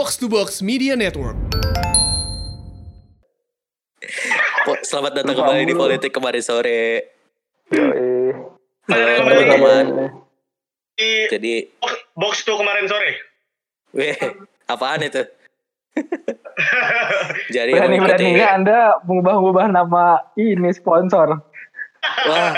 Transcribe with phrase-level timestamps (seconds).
[0.00, 1.36] Box to Box Media Network.
[4.80, 7.04] Selamat datang kembali di Politik kemarin sore.
[7.68, 8.32] Yoi.
[8.88, 9.44] Halo Kembali.
[9.44, 9.84] teman-teman.
[10.96, 11.68] Di Jadi,
[12.16, 13.12] box tuh kemarin sore.
[13.92, 14.16] weh,
[14.72, 15.20] apaan itu?
[17.60, 21.44] Jadi Berani mengikuti, beraninya Anda mengubah-ubah nama ini sponsor.
[22.24, 22.52] wah,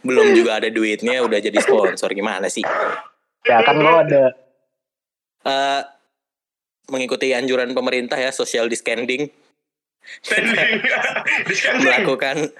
[0.00, 2.64] belum juga ada duitnya udah jadi sponsor gimana sih?
[3.44, 4.45] Ya kan lo ada
[5.46, 5.82] Eh,
[6.90, 9.30] mengikuti anjuran pemerintah ya social distancing
[11.82, 12.50] melakukan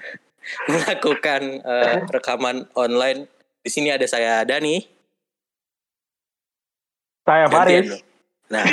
[0.71, 3.27] melakukan eh, rekaman online.
[3.59, 4.79] Di sini ada saya Dani.
[7.27, 7.91] saya Faris.
[8.47, 8.63] Nah,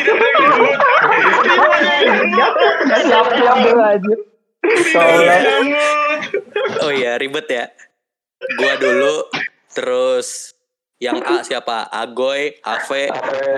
[6.86, 7.66] oh iya ribet ya.
[8.54, 9.26] Gua dulu,
[9.74, 10.53] terus
[10.98, 11.86] yang A siapa?
[11.86, 13.10] Agoy, Ave,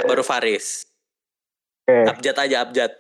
[0.05, 0.87] baru Faris.
[1.85, 2.11] Oke.
[2.11, 2.93] Abjad aja abjad.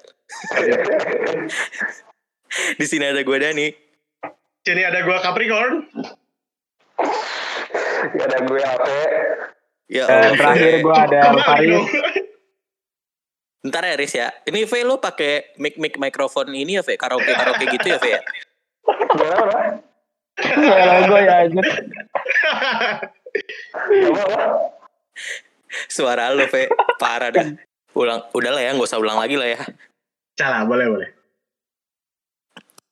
[2.74, 3.68] Di sini ada gue Dani.
[4.62, 5.86] Sini ada gua Capricorn.
[8.06, 8.94] ada gue apa?
[9.86, 10.34] Ya Dan Allah.
[10.34, 11.86] terakhir gue ada Faris.
[13.62, 14.28] Ntar ya Riz ya.
[14.42, 18.06] Ini V lo pakai mic mic mikrofon ini ya V karaoke karaoke gitu ya V
[18.14, 18.20] ya.
[19.10, 19.58] Gimana?
[21.06, 21.62] Gue ya aja.
[25.88, 26.68] Suara lo V
[27.00, 27.46] parah dah.
[27.96, 29.60] Ulang, udah lah ya, nggak usah ulang lagi lah ya.
[30.36, 31.08] Salah, boleh, boleh.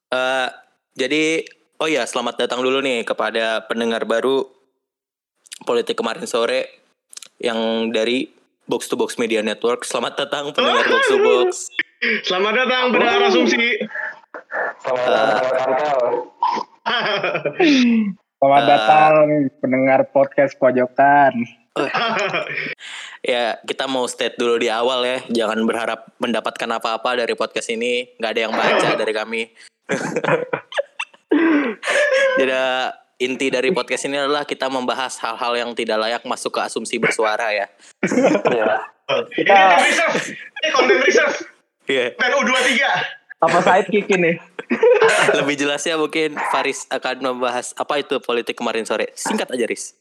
[0.08, 0.48] Eh,
[0.96, 1.44] jadi,
[1.76, 4.48] oh ya, selamat datang dulu nih kepada pendengar baru
[5.68, 6.80] politik kemarin sore
[7.36, 8.32] yang dari
[8.64, 9.84] Box to Box Media Network.
[9.84, 11.48] Selamat datang pendengar Box to Box.
[12.24, 13.84] Selamat datang pendengar asumsi.
[14.80, 15.44] Selamat
[18.52, 18.66] Eh.
[18.68, 19.14] datang
[19.60, 21.32] pendengar podcast pojokan.
[23.24, 25.18] Ya, kita mau state dulu di awal ya.
[25.32, 28.04] Jangan berharap mendapatkan apa-apa dari podcast ini.
[28.20, 29.42] Nggak ada yang baca dari kami.
[32.38, 32.52] Jadi
[33.24, 37.48] inti dari podcast ini adalah kita membahas hal-hal yang tidak layak masuk ke asumsi bersuara
[37.48, 37.66] ya.
[39.36, 40.36] Ini konten research.
[40.36, 41.36] Ini konten research.
[41.88, 42.16] Iya.
[42.16, 42.80] Dan U23.
[43.44, 44.40] Apa sidekick ini?
[45.38, 49.12] Lebih jelasnya mungkin Faris akan membahas apa itu politik kemarin sore.
[49.12, 49.92] Singkat aja, Riz.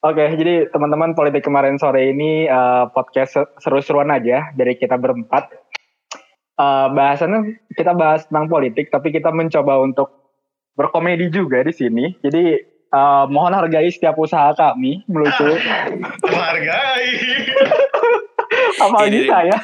[0.00, 5.52] Oke, jadi teman-teman politik kemarin sore ini eh, podcast se- seru-seruan aja dari kita berempat.
[6.56, 10.08] Eh, bahasannya kita bahas tentang politik, tapi kita mencoba untuk
[10.72, 12.16] berkomedi juga di sini.
[12.24, 12.44] Jadi
[12.88, 15.52] eh, mohon hargai setiap usaha kami melucu.
[16.24, 17.10] Menghargai.
[18.82, 19.56] Apalagi Ini- saya.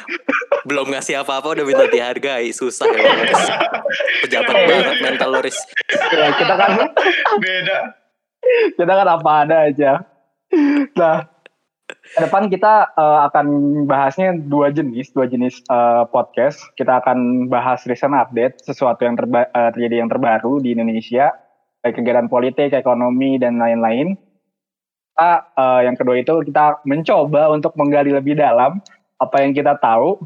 [0.67, 2.51] Belum ngasih apa-apa udah minta dihargai.
[2.51, 3.07] Susah ya.
[4.27, 5.55] Pejabat banget mental lo, Riz.
[6.11, 6.71] Ya, kita kan
[7.39, 7.79] Beda.
[8.75, 9.91] kita kan apa ada aja.
[10.95, 11.27] Nah,
[11.87, 13.47] ke depan kita eh, akan
[13.87, 16.59] bahasnya dua jenis, dua jenis eh, podcast.
[16.75, 21.31] Kita akan bahas recent update, sesuatu yang terba- eh, terjadi yang terbaru di Indonesia,
[21.79, 24.19] baik kegiatan politik, ekonomi dan lain-lain.
[25.15, 28.83] Kita, eh, yang kedua itu kita mencoba untuk menggali lebih dalam
[29.15, 30.19] apa yang kita tahu.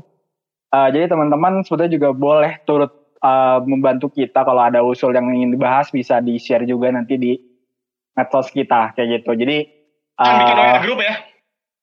[0.71, 5.51] Eh, jadi teman-teman sebetulnya juga boleh turut eh, membantu kita kalau ada usul yang ingin
[5.59, 7.35] dibahas bisa di share juga nanti di
[8.15, 9.35] medsos kita kayak gitu.
[9.35, 9.57] Jadi
[10.15, 11.15] bikin WA grup ya.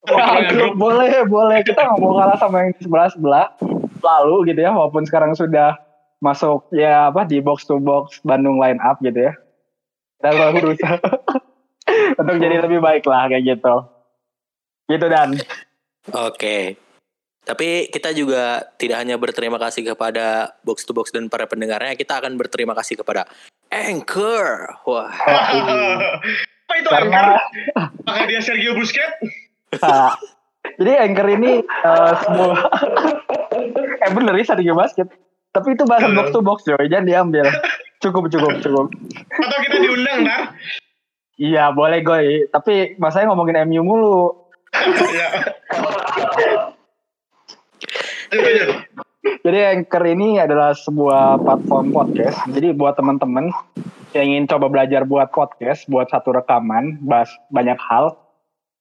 [0.09, 3.47] Wah, bikin WA grup boleh boleh kita nggak mau kalah sama yang di sebelah sebelah
[4.00, 5.77] lalu gitu ya walaupun sekarang sudah
[6.25, 9.37] masuk ya apa di box to box Bandung line up gitu ya.
[10.16, 10.97] Kita selalu berusaha
[12.25, 13.77] untuk jadi lebih baik lah kayak gitu.
[14.88, 15.37] Gitu dan
[16.16, 16.88] Oke.
[17.48, 22.20] Tapi kita juga tidak hanya berterima kasih kepada Box to Box dan para pendengarnya, kita
[22.20, 23.25] akan berterima kasih kepada
[23.72, 24.76] Anchor.
[24.84, 25.09] Wah,
[26.69, 27.41] Apa itu karena Anchor?
[28.04, 29.16] Apakah dia Sergio Busquets?
[29.81, 30.12] Nah,
[30.76, 32.59] jadi anchor ini eh, sebuah
[34.04, 35.09] eh bener ya Sergio Basket.
[35.48, 37.48] Tapi itu bahasa box to box coy, jangan diambil.
[38.04, 38.86] Cukup cukup cukup.
[39.26, 40.54] Atau kita diundang, Nar?
[41.34, 44.47] Iya boleh goy, tapi masanya ngomongin MU mulu.
[49.45, 52.39] Jadi Anchor ini adalah sebuah platform podcast.
[52.48, 53.53] Jadi buat teman-teman
[54.16, 58.16] yang ingin coba belajar buat podcast, buat satu rekaman, bahas banyak hal.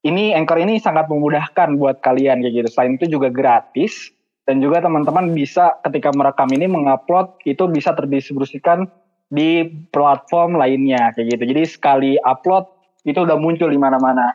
[0.08, 2.68] Ini Anchor ini sangat memudahkan buat kalian kayak gitu.
[2.72, 4.14] Selain itu juga gratis
[4.48, 8.88] dan juga teman-teman bisa ketika merekam ini mengupload itu bisa terdistribusikan
[9.28, 11.44] di platform lainnya kayak gitu.
[11.52, 12.64] Jadi sekali upload
[13.04, 14.32] itu udah muncul di mana-mana.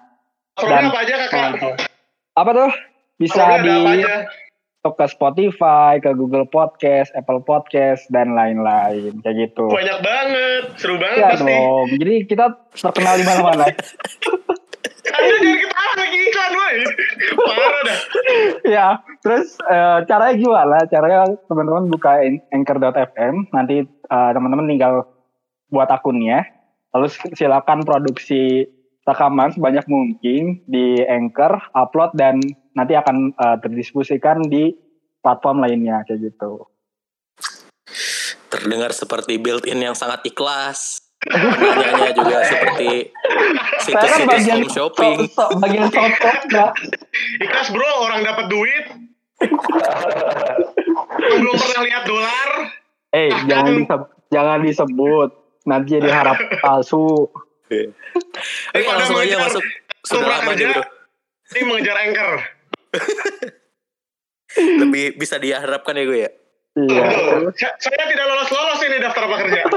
[0.60, 1.88] Apa aja, Kakak?
[2.36, 2.70] Apa tuh?
[3.16, 4.14] Bisa di ada apa aja?
[4.82, 9.70] Masuk ke Spotify, ke Google Podcast, Apple Podcast, dan lain-lain kayak gitu.
[9.70, 10.62] Banyak banget.
[10.74, 11.54] Seru banget Ya pasti.
[11.54, 11.86] dong.
[12.02, 13.64] Jadi kita terkenal di mana-mana.
[15.02, 16.76] Anda jangan ketawa lagi iklan, woi.
[17.38, 17.98] Parah dah.
[18.66, 18.86] ya,
[19.22, 20.76] terus eh, caranya gimana?
[20.90, 22.12] Caranya teman-teman buka
[22.50, 25.06] anchor.fm, nanti eh, teman-teman tinggal
[25.70, 26.42] buat akunnya,
[26.90, 27.06] lalu
[27.38, 28.66] silakan produksi
[29.06, 34.72] rekaman sebanyak mungkin di Anchor, upload dan nanti akan eh, terdistribusikan di
[35.18, 36.66] platform lainnya kayak gitu.
[38.48, 41.00] Terdengar seperti built-in yang sangat ikhlas.
[41.22, 45.16] Penanyanya juga seperti kan situs-situs bagian home shopping.
[45.30, 46.10] so- so- bagian sosok
[46.50, 46.66] ya.
[47.38, 48.84] Ikhlas bro, orang dapat duit.
[51.32, 52.48] Belum pernah lihat dolar.
[53.12, 55.30] Eh, jangan disebut, jangan disebut.
[55.62, 57.30] Nanti jadi harap palsu.
[57.30, 57.94] Oke,
[58.74, 59.62] Daripada langsung aja mengejar masuk.
[60.02, 60.82] Sudah lama kerja, bro.
[61.46, 62.30] Ini mengejar anchor.
[64.84, 66.30] Lebih bisa diharapkan ya gue ya.
[66.72, 67.04] Iya.
[67.56, 69.62] Saya tidak lolos-lolos ini daftar pekerja.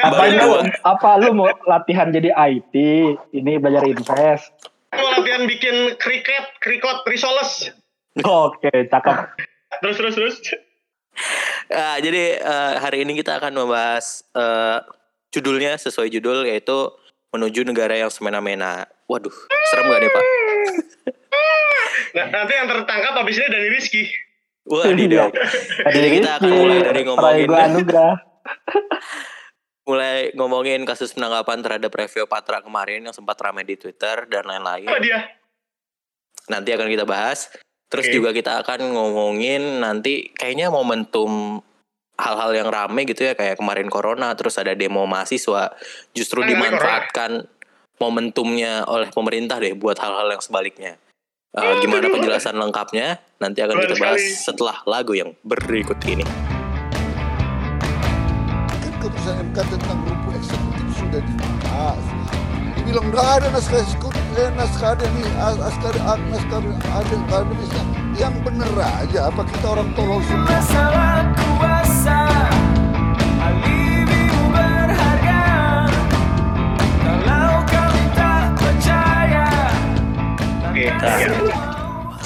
[0.00, 0.50] Apa lu,
[0.86, 2.74] apa lu mau latihan jadi IT?
[3.34, 4.54] Ini belajar invest.
[4.94, 7.74] mau latihan bikin kriket, krikot, risoles.
[8.22, 9.16] Oke, cakep.
[9.82, 10.36] Terus, terus, terus.
[11.70, 14.78] Ah, jadi eh, hari ini kita akan membahas eh,
[15.30, 16.90] judulnya sesuai judul yaitu
[17.30, 18.86] menuju negara yang semena-mena.
[19.10, 19.34] Waduh,
[19.74, 20.24] serem gak nih pak?
[22.14, 24.06] Nah, nanti yang tertangkap habis ini dari Rizky.
[24.70, 25.26] Wah, Iya.
[25.26, 25.30] dong.
[25.90, 27.48] Jadi kita akan mulai dari ngomongin
[29.90, 34.86] mulai ngomongin kasus penangkapan terhadap Revio Patra kemarin yang sempat ramai di Twitter dan lain-lain.
[34.86, 35.26] Apa dia?
[36.46, 37.50] Nanti akan kita bahas.
[37.90, 38.14] Terus Oke.
[38.14, 41.58] juga kita akan ngomongin nanti kayaknya momentum
[42.14, 45.72] hal-hal yang rame gitu ya kayak kemarin corona terus ada demo mahasiswa
[46.14, 47.30] justru Kan dimanfaatkan
[48.00, 50.96] momentumnya oleh pemerintah deh buat hal-hal yang sebaliknya.
[51.50, 56.24] Eh, gimana penjelasan lengkapnya nanti akan kita bahas setelah lagu yang berikut ini.
[58.80, 62.04] kan keputusan MK tentang rumput eksekutif sudah dibahas.
[62.78, 67.84] Dibilang nggak ada naskah eksekutif, eh, naskah ada nih, as- naskah ada, naskah ada akademisnya.
[68.14, 70.48] Yang bener aja, apa kita orang tolol semua?
[70.54, 71.20] Masalah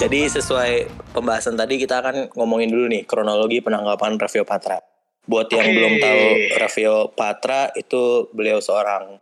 [0.04, 0.72] Jadi sesuai
[1.16, 4.76] pembahasan tadi kita akan ngomongin dulu nih kronologi penangkapan Raffio Patra.
[5.24, 6.24] Buat yang belum tahu
[6.60, 9.16] Raffio Patra itu beliau seorang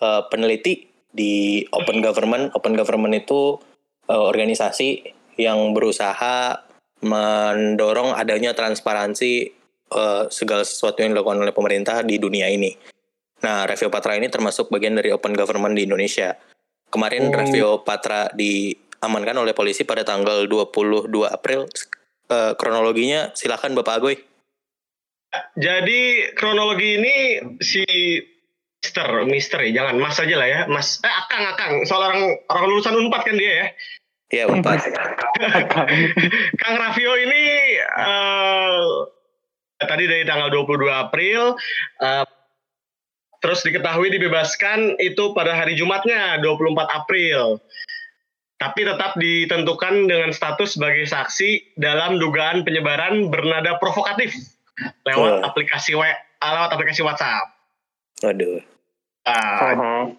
[0.00, 2.56] eh, peneliti di Open Government.
[2.56, 3.60] Open Government itu
[4.08, 6.56] eh, organisasi yang berusaha
[7.04, 9.32] mendorong adanya transparansi
[9.92, 12.72] eh, segala sesuatu yang dilakukan oleh pemerintah di dunia ini.
[13.44, 16.32] Nah, Raffio Patra ini termasuk bagian dari Open Government di Indonesia.
[16.88, 17.36] Kemarin Oh.
[17.36, 18.32] Raffio Patra
[18.98, 21.70] diamankan oleh polisi pada tanggal 22 April.
[22.28, 24.16] Eh, kronologinya silakan Bapak Agoy.
[25.56, 27.16] Jadi kronologi ini
[27.62, 27.84] si
[28.78, 30.98] Mister, Mister ya, jangan Mas aja lah ya, Mas.
[31.00, 31.72] Eh, Akang, Akang.
[31.86, 33.66] Soal orang orang lulusan Unpad kan dia ya.
[34.28, 34.76] Ya, Unpad.
[36.60, 37.42] Kang Raffio ini
[37.80, 38.82] eh
[39.78, 41.54] tadi dari tanggal 22 April
[42.02, 42.26] eh,
[43.38, 47.62] terus diketahui dibebaskan itu pada hari Jumatnya 24 April.
[48.58, 54.34] Tapi tetap ditentukan dengan status sebagai saksi dalam dugaan penyebaran bernada provokatif
[55.06, 55.46] lewat Oh.
[55.46, 56.02] aplikasi W
[56.38, 57.54] lewat aplikasi WhatsApp.
[58.22, 58.58] Waduh.
[59.26, 60.10] Nah,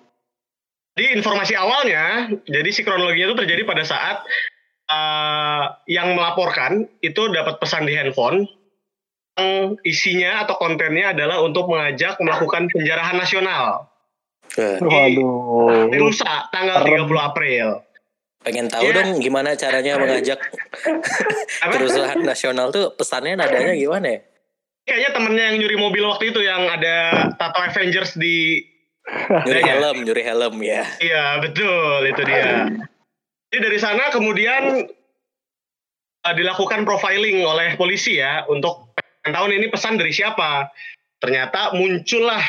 [0.95, 4.19] Jadi informasi awalnya, jadi si kronologinya itu terjadi pada saat
[4.89, 8.43] eh, yang melaporkan itu dapat pesan di handphone
[9.39, 13.87] yang isinya atau kontennya adalah untuk mengajak melakukan penjarahan nasional
[14.59, 15.87] Waduh.
[15.87, 17.67] di lusa tanggal 30 April.
[18.39, 18.95] Pengen tahu Ya.
[19.03, 20.39] dong gimana caranya mengajak
[21.61, 24.19] kerusuhan nasional tuh pesannya nadanya gimana ya?
[24.85, 26.95] Kayaknya temennya yang nyuri mobil waktu itu yang ada
[27.35, 28.63] tato Avengers di
[29.09, 30.85] Nyuri helm, nyuri helm ya.
[30.99, 32.69] Iya betul itu dia.
[33.49, 34.85] Jadi dari sana kemudian
[36.21, 40.69] uh, dilakukan profiling oleh polisi ya untuk pengen tahu nih ini pesan dari siapa.
[41.17, 42.41] Ternyata muncullah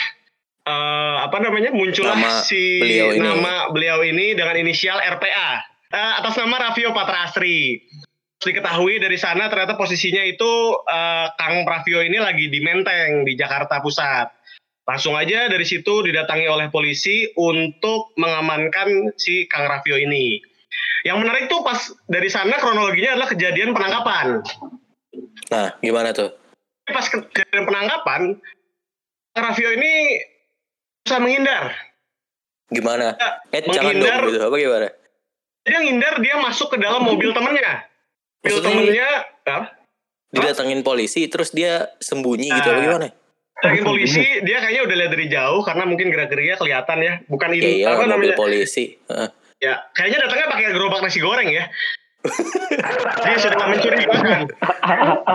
[0.68, 3.20] uh, apa namanya muncullah Nama si beliau ini.
[3.24, 7.82] nama beliau ini dengan inisial RPA uh, atas nama Raffio Patra Asri.
[8.40, 13.36] Terus diketahui dari sana ternyata posisinya itu uh, Kang Pravio ini lagi di Menteng di
[13.36, 14.32] Jakarta Pusat.
[14.88, 20.40] Langsung aja dari situ didatangi oleh polisi untuk mengamankan si Kang Raffio ini.
[21.04, 21.78] Yang menarik tuh pas
[22.08, 24.40] dari sana kronologinya adalah kejadian penangkapan.
[25.52, 26.32] Nah, gimana tuh?
[26.88, 28.20] Pas ke- kejadian penangkapan,
[29.36, 30.16] Kang Raffio ini
[31.04, 31.76] bisa menghindar.
[32.72, 33.14] Gimana?
[33.52, 34.20] Eh, jangan menghindar.
[34.24, 34.40] dong gitu.
[34.48, 34.88] Apa gimana?
[35.70, 37.86] Dia menghindar, dia masuk ke dalam mobil temennya.
[38.36, 39.08] Mobil Maksudnya temennya,
[39.46, 39.66] apa?
[40.30, 42.80] Didatengin polisi terus dia sembunyi gitu Nah.
[42.80, 43.08] gimana?
[43.60, 47.14] Lagi polisi dia kayaknya udah lihat dari jauh karena mungkin gerak-geriknya kelihatan ya.
[47.24, 48.34] Bukan Ya ini iya apa mobil namanya?
[48.34, 48.84] polisi.
[49.04, 49.28] Heeh.
[49.60, 51.68] Ya, kayaknya datangnya pakai gerobak nasi goreng ya.
[53.20, 54.40] dia sudah mencurigakan.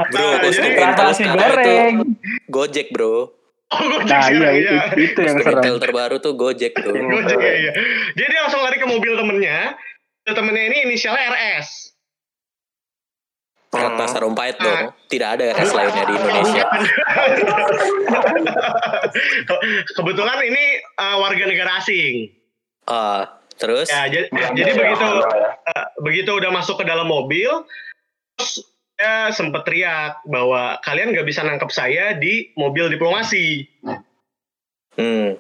[0.06, 1.94] Bro, Nah, jadi- Nasi goreng.
[1.96, 2.06] itu
[2.48, 3.34] Gojek bro.
[3.68, 4.84] Oh, Gojek Nah iya itu, ya.
[4.96, 5.82] itu yang Intel serem.
[5.82, 6.94] terbaru tuh Gojek bro.
[6.94, 7.72] Gojek ya, iya.
[8.14, 9.74] Jadi dia langsung lari ke mobil temennya.
[10.26, 11.94] Temennya ini inisialnya RS.
[13.76, 14.96] Ratna Sarumpait dong.
[15.06, 16.66] Tidak ada RS lainnya di Indonesia.
[20.00, 20.66] Kebetulan ini
[20.98, 22.34] uh, warga negara asing.
[22.90, 23.86] Ah, terus?
[23.92, 24.28] Ya, jadi,
[24.58, 27.66] jadi begitu uh, begitu udah masuk ke dalam mobil,
[28.38, 28.66] terus
[28.96, 33.68] dia sempet teriak bahwa kalian nggak bisa nangkep saya di mobil diplomasi.
[34.96, 35.36] Hmm.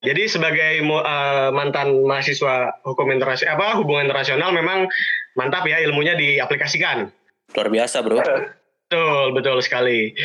[0.00, 4.88] Jadi sebagai uh, mantan mahasiswa hukum internasional apa hubungan internasional memang
[5.36, 7.12] mantap ya ilmunya diaplikasikan.
[7.52, 8.16] Luar biasa bro.
[8.20, 10.16] Betul, betul sekali.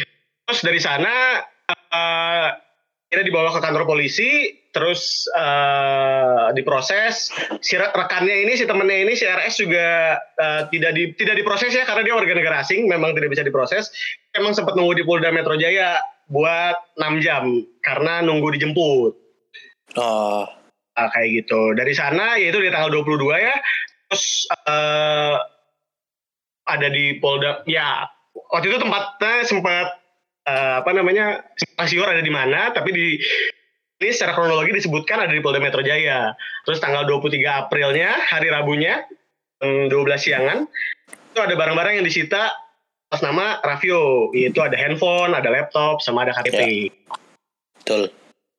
[0.47, 1.43] Terus dari sana
[1.91, 2.49] eh
[3.15, 7.31] kita dibawa ke kantor polisi, terus eh, diproses.
[7.63, 11.71] Si re- rekannya ini, si temennya ini, si RS juga eh, tidak di, tidak diproses
[11.71, 13.87] ya karena dia warga negara asing, memang tidak bisa diproses.
[14.35, 15.95] Emang sempat nunggu di Polda Metro Jaya
[16.27, 19.24] buat 6 jam karena nunggu dijemput.
[19.95, 20.45] Oh,
[20.95, 21.75] Ah, kayak gitu.
[21.75, 23.55] Dari sana yaitu di tanggal 22 ya.
[24.07, 25.35] Terus eh,
[26.65, 28.07] ada di Polda ya
[28.51, 29.87] waktu itu tempatnya sempat
[30.47, 31.43] eh, apa namanya
[31.83, 33.07] siur ada di mana tapi di
[33.95, 36.31] ini secara kronologi disebutkan ada di Polda Metro Jaya.
[36.63, 39.03] Terus tanggal 23 Aprilnya hari Rabunya
[39.59, 40.67] jam 12 siangan
[41.35, 42.55] itu ada barang-barang yang disita
[43.11, 46.91] atas nama Raffio yaitu ada handphone, ada laptop, sama ada KTP.
[47.83, 48.11] betul.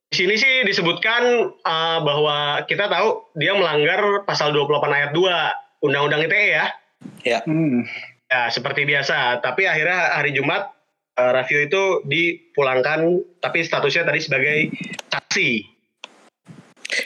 [0.07, 1.23] Di sini sih disebutkan
[1.67, 6.67] uh, bahwa kita tahu dia melanggar pasal 28 ayat 2 Undang-Undang ITE ya.
[7.27, 7.85] Ya, Hmm.
[8.27, 9.39] Ya, seperti biasa.
[9.43, 10.75] Tapi akhirnya hari Jumat
[11.19, 14.57] uh, Raffio itu dipulangkan tapi statusnya tadi sebagai
[15.11, 15.51] saksi.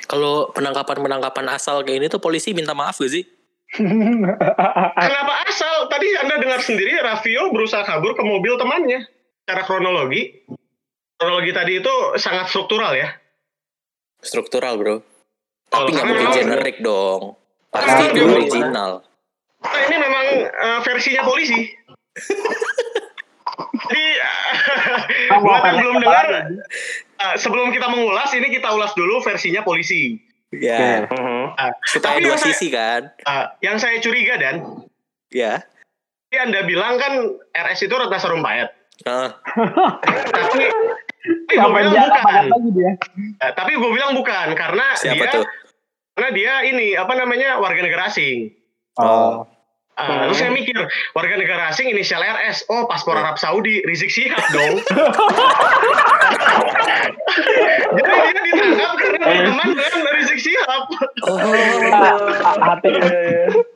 [0.07, 3.25] kalau penangkapan-penangkapan asal kayak ini tuh polisi minta maaf gak sih?
[5.07, 5.88] Kenapa asal?
[5.88, 9.09] Tadi Anda dengar sendiri Raffio berusaha kabur ke mobil temannya.
[9.47, 10.47] Secara kronologi,
[11.21, 13.12] kronologi tadi itu sangat struktural ya.
[14.19, 14.97] Struktural bro.
[15.69, 17.37] Tapi nggak mungkin memang- generik dong.
[17.69, 19.05] Pasti itu original.
[19.61, 21.69] Nah, ini memang uh, versinya polisi.
[23.61, 24.07] Jadi
[25.29, 26.27] Kamu buat yang belum dengar,
[27.21, 30.17] uh, sebelum kita mengulas, ini kita ulas dulu versinya polisi.
[30.50, 31.47] Ya, Uh,
[31.87, 33.12] supaya tapi dua saya- sisi kan.
[33.23, 34.67] uh, yang saya curiga dan,
[35.29, 35.62] Ya.
[36.27, 37.23] ini Anda bilang kan
[37.53, 38.75] RS itu Ratna Sarumpayat.
[39.00, 39.39] Ah,
[40.27, 40.65] Tapi,
[41.21, 42.45] tapi gue bilang dia bukan.
[42.49, 42.93] lagi dia?
[43.41, 45.45] Uh, tapi gue bilang bukan karena siapa dia tuh?
[46.17, 48.53] karena dia ini apa namanya warga negara asing.
[48.97, 49.45] Oh.
[50.00, 50.81] Uh, Terus saya mikir
[51.12, 54.81] warga negara asing inisial RS, oh paspor Arab Saudi, Rizik Syihab dong.
[58.00, 60.83] Jadi dia ditangkap karena berteman dengan Rizik Syihab.
[61.29, 61.37] Oh,
[62.73, 62.89] hati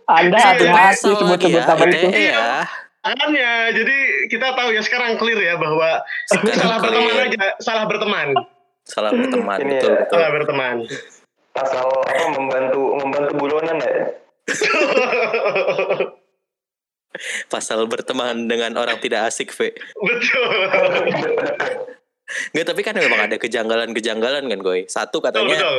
[0.08, 2.08] Anda Iya, hati-hati asal lagi sebut-sebut ya, nama itu.
[2.08, 2.48] ITE ya.
[3.04, 3.96] Makanya, jadi
[4.26, 7.28] kita tahu ya sekarang clear ya bahwa Sekarang salah berteman clear.
[7.28, 8.28] aja, salah berteman,
[8.82, 9.96] Salah berteman, Ini betul ya.
[10.00, 10.14] betul.
[10.14, 10.76] salah berteman.
[11.54, 13.94] asal apa membantu membantu buronan ya
[17.46, 19.70] Pasal berteman dengan orang tidak asik, V.
[19.94, 20.50] Betul.
[22.50, 24.88] Nggak, tapi kan memang ada kejanggalan-kejanggalan kan, Goy.
[24.88, 25.78] Satu katanya betul.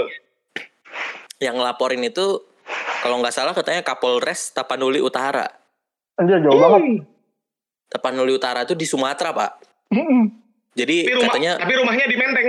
[1.37, 2.39] yang ngelaporin itu
[3.01, 5.43] kalau nggak salah katanya Kapolres Tapanuli Utara.
[6.15, 7.03] Anjir jauh banget.
[7.89, 9.51] Tapanuli Utara itu di Sumatera, Pak.
[9.93, 10.23] Mm-mm.
[10.75, 12.47] Jadi Tapi, rumah, katanya tapi rumahnya di Menteng.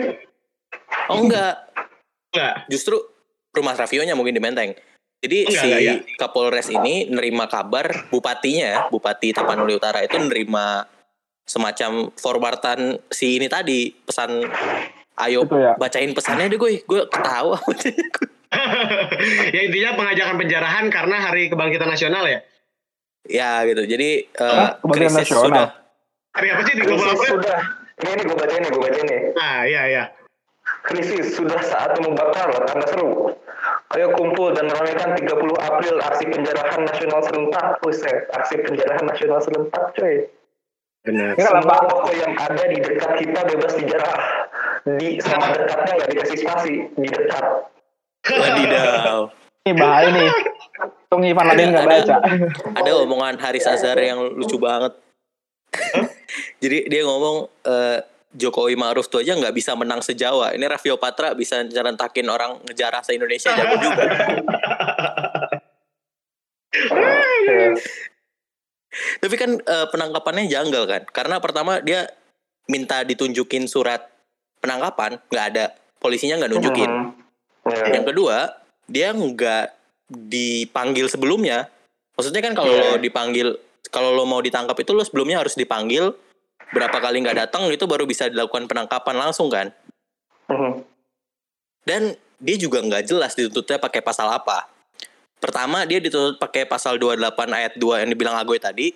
[1.15, 1.55] oh enggak,
[2.35, 2.55] Enggak.
[2.67, 2.99] justru
[3.55, 4.75] rumah Rafionya mungkin di Menteng.
[5.23, 5.95] Jadi Enggak, si enggak, ya.
[6.19, 10.83] Kapolres ini nerima kabar bupatinya, Bupati Tapanuli Utara itu nerima
[11.47, 14.43] semacam forwardan si ini tadi pesan
[15.23, 15.79] ayo ya.
[15.79, 17.55] bacain pesannya deh gue gue ketawa
[19.55, 22.43] ya intinya pengajakan penjarahan karena Hari Kebangkitan Nasional ya.
[23.29, 24.11] Ya gitu jadi?
[24.33, 25.47] Kebangkitan krisis nasional?
[25.47, 25.69] sudah
[26.37, 27.61] Hari apa sih di Global krisis sudah
[27.97, 30.05] ini ini gue baca ini gue baca ini Ah, iya iya.
[30.85, 33.33] krisis sudah saatnya membakar tanda seru
[33.95, 35.27] ayo kumpul dan ramaikan 30
[35.59, 40.27] April aksi penjarahan nasional serentak Buset, aksi penjarahan nasional serentak coy
[41.07, 41.39] Benar.
[41.39, 41.87] Ini semua kenapa?
[41.87, 44.19] toko yang ada di dekat kita bebas dijarah
[44.99, 47.45] di sama dekatnya nggak dikasih spasi di dekat
[48.27, 49.31] wadidaw
[49.67, 50.31] Ini bahaya nih.
[51.07, 52.17] Tung Ivan Ladin nggak Ada- baca.
[52.75, 54.93] ada omongan Haris Azhar yang lucu banget
[56.63, 57.99] jadi dia ngomong eh,
[58.37, 63.01] Jokowi Ma'ruf tuh aja nggak bisa menang sejawa ini Raffio Patra bisa ngerentakin orang ngejarah
[63.01, 64.05] se Indonesia jago juga
[69.21, 71.03] Tapi kan eh, penangkapannya janggal kan?
[71.13, 72.09] Karena pertama dia
[72.67, 74.09] minta ditunjukin surat
[74.59, 75.65] penangkapan nggak ada
[76.01, 76.91] polisinya nggak nunjukin.
[77.67, 77.99] Ya.
[78.01, 78.37] Yang kedua,
[78.89, 79.67] dia nggak
[80.11, 81.69] dipanggil sebelumnya.
[82.17, 83.59] Maksudnya kan kalau lo dipanggil,
[83.93, 86.15] kalau lo mau ditangkap itu lo sebelumnya harus dipanggil
[86.75, 89.71] berapa kali nggak datang itu baru bisa dilakukan penangkapan langsung kan.
[90.51, 90.83] Mhm.
[91.87, 92.03] Dan
[92.43, 94.67] dia juga nggak jelas dituntutnya pakai pasal apa.
[95.39, 98.91] Pertama dia dituntut pakai pasal 28 ayat 2 yang dibilang Agoy tadi.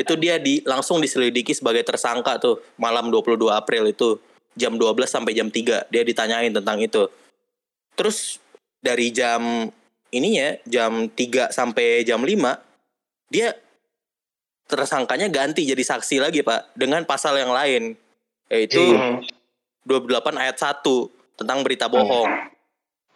[0.00, 4.16] Itu dia di langsung diselidiki sebagai tersangka tuh malam 22 April itu
[4.56, 7.04] jam 12 sampai jam 3 dia ditanyain tentang itu.
[7.98, 8.40] Terus
[8.80, 9.68] dari jam
[10.10, 12.58] ininya jam 3 sampai jam 5
[13.30, 13.54] dia
[14.66, 17.94] tersangkanya ganti jadi saksi lagi Pak dengan pasal yang lain
[18.50, 19.26] yaitu Mhm.
[19.86, 22.28] 28 ayat 1 tentang berita bohong.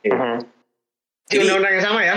[0.06, 0.36] Mhm.
[1.28, 2.16] Di Jadi- undang-undang yang sama ya.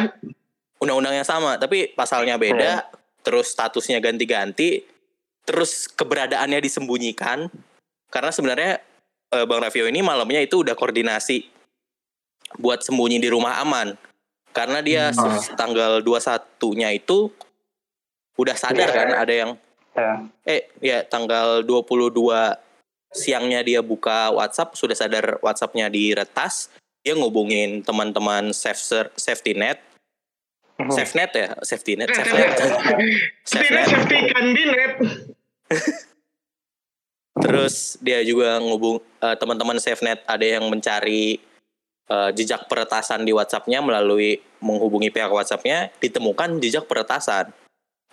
[0.78, 2.86] Undang-undangnya sama, tapi pasalnya beda,
[3.26, 4.86] terus statusnya ganti-ganti,
[5.44, 7.50] terus keberadaannya disembunyikan.
[8.14, 8.74] Karena sebenarnya
[9.28, 11.44] eh, Bang Raffio ini malamnya itu udah koordinasi
[12.64, 13.92] buat sembunyi di rumah aman.
[14.52, 17.30] Karena dia se- tanggal 21-nya itu
[18.36, 18.96] udah sadar Iya.
[18.96, 19.52] kan ada yang
[19.92, 20.14] Ya.
[20.46, 22.54] eh ya tanggal 22
[23.10, 26.70] siangnya dia buka WhatsApp sudah sadar WhatsAppnya diretas
[27.02, 28.78] dia ngubungin teman-teman safe
[29.16, 29.82] safety net
[30.78, 30.94] Mhm.
[30.94, 32.46] safe net ya safety net Net, safe net.
[32.46, 32.58] net
[33.42, 33.88] Safe Safety net.
[33.90, 34.92] safety kandinet.
[37.38, 41.38] terus dia juga ngubung eh, teman-teman safe net ada yang mencari
[42.10, 47.54] eh, jejak peretasan di WhatsAppnya melalui menghubungi pihak WhatsAppnya ditemukan jejak peretasan.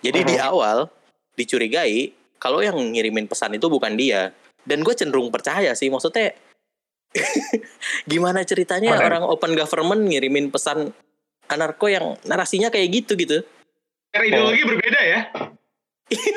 [0.03, 0.91] Jadi di awal
[1.33, 4.31] dicurigai kalau yang ngirimin pesan itu bukan dia.
[4.65, 6.33] Dan gue cenderung percaya sih maksudnya
[8.11, 10.89] gimana ceritanya orang open government ngirimin pesan
[11.47, 13.45] anarko yang narasinya kayak gitu gitu?
[14.09, 15.19] Karena ideologi berbeda ya.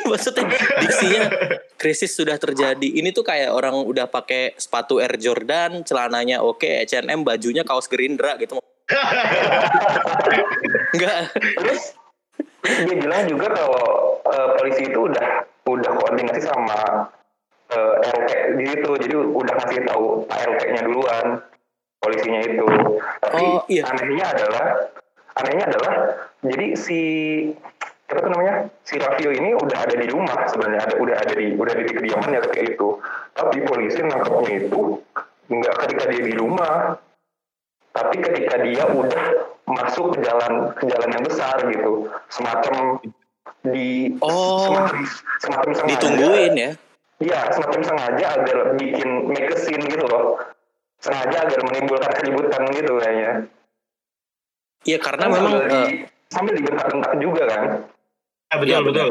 [0.08, 0.48] Maksudnya
[0.80, 1.28] diksinya
[1.76, 7.20] krisis sudah terjadi ini tuh kayak orang udah pakai sepatu Air Jordan celananya oke H&M
[7.20, 8.56] bajunya kaos Gerindra gitu
[10.96, 11.82] enggak Terus
[12.64, 13.84] dia bilang juga kalau
[14.25, 15.26] eh, polisi itu udah
[15.68, 17.06] udah koordinasi sama
[17.71, 18.30] eh, RP
[18.64, 21.26] gitu, jadi udah ngasih tahu RP-nya duluan
[22.02, 22.66] polisinya itu.
[23.23, 23.84] Tapi Oh, iya.
[23.86, 24.64] anehnya adalah
[25.38, 25.95] anehnya adalah
[26.43, 27.00] jadi si
[28.08, 31.52] apa tuh namanya si Raffio ini udah ada di rumah sebenarnya ada udah ada di
[31.52, 32.88] udah ada di kediamannya ketika itu
[33.36, 34.80] tapi polisi nangkepnya itu
[35.49, 37.00] nggak ketika dia di rumah.
[37.88, 39.25] Tapi ketika dia udah
[39.66, 42.06] masuk ke jalan ke jalan yang besar gitu.
[42.30, 43.02] Semacam
[43.64, 44.71] di Oh.
[44.71, 44.99] semacam,
[45.42, 45.92] semacam sengaja.
[45.99, 46.71] Ditungguin ya?
[47.18, 50.38] Iya semacam sengaja agar bikin make a scene gitu loh.
[51.02, 53.32] Sengaja agar menimbulkan keributan gitu kayaknya.
[54.86, 55.82] Iya karena memang sambil eh, di,
[56.30, 57.64] sambil dibentak-bentak juga kan
[58.50, 59.11] betul Iya, betul.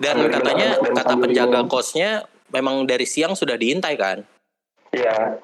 [0.00, 4.24] dan katanya kata penjaga kosnya memang dari siang sudah diintai kan
[4.90, 5.36] iya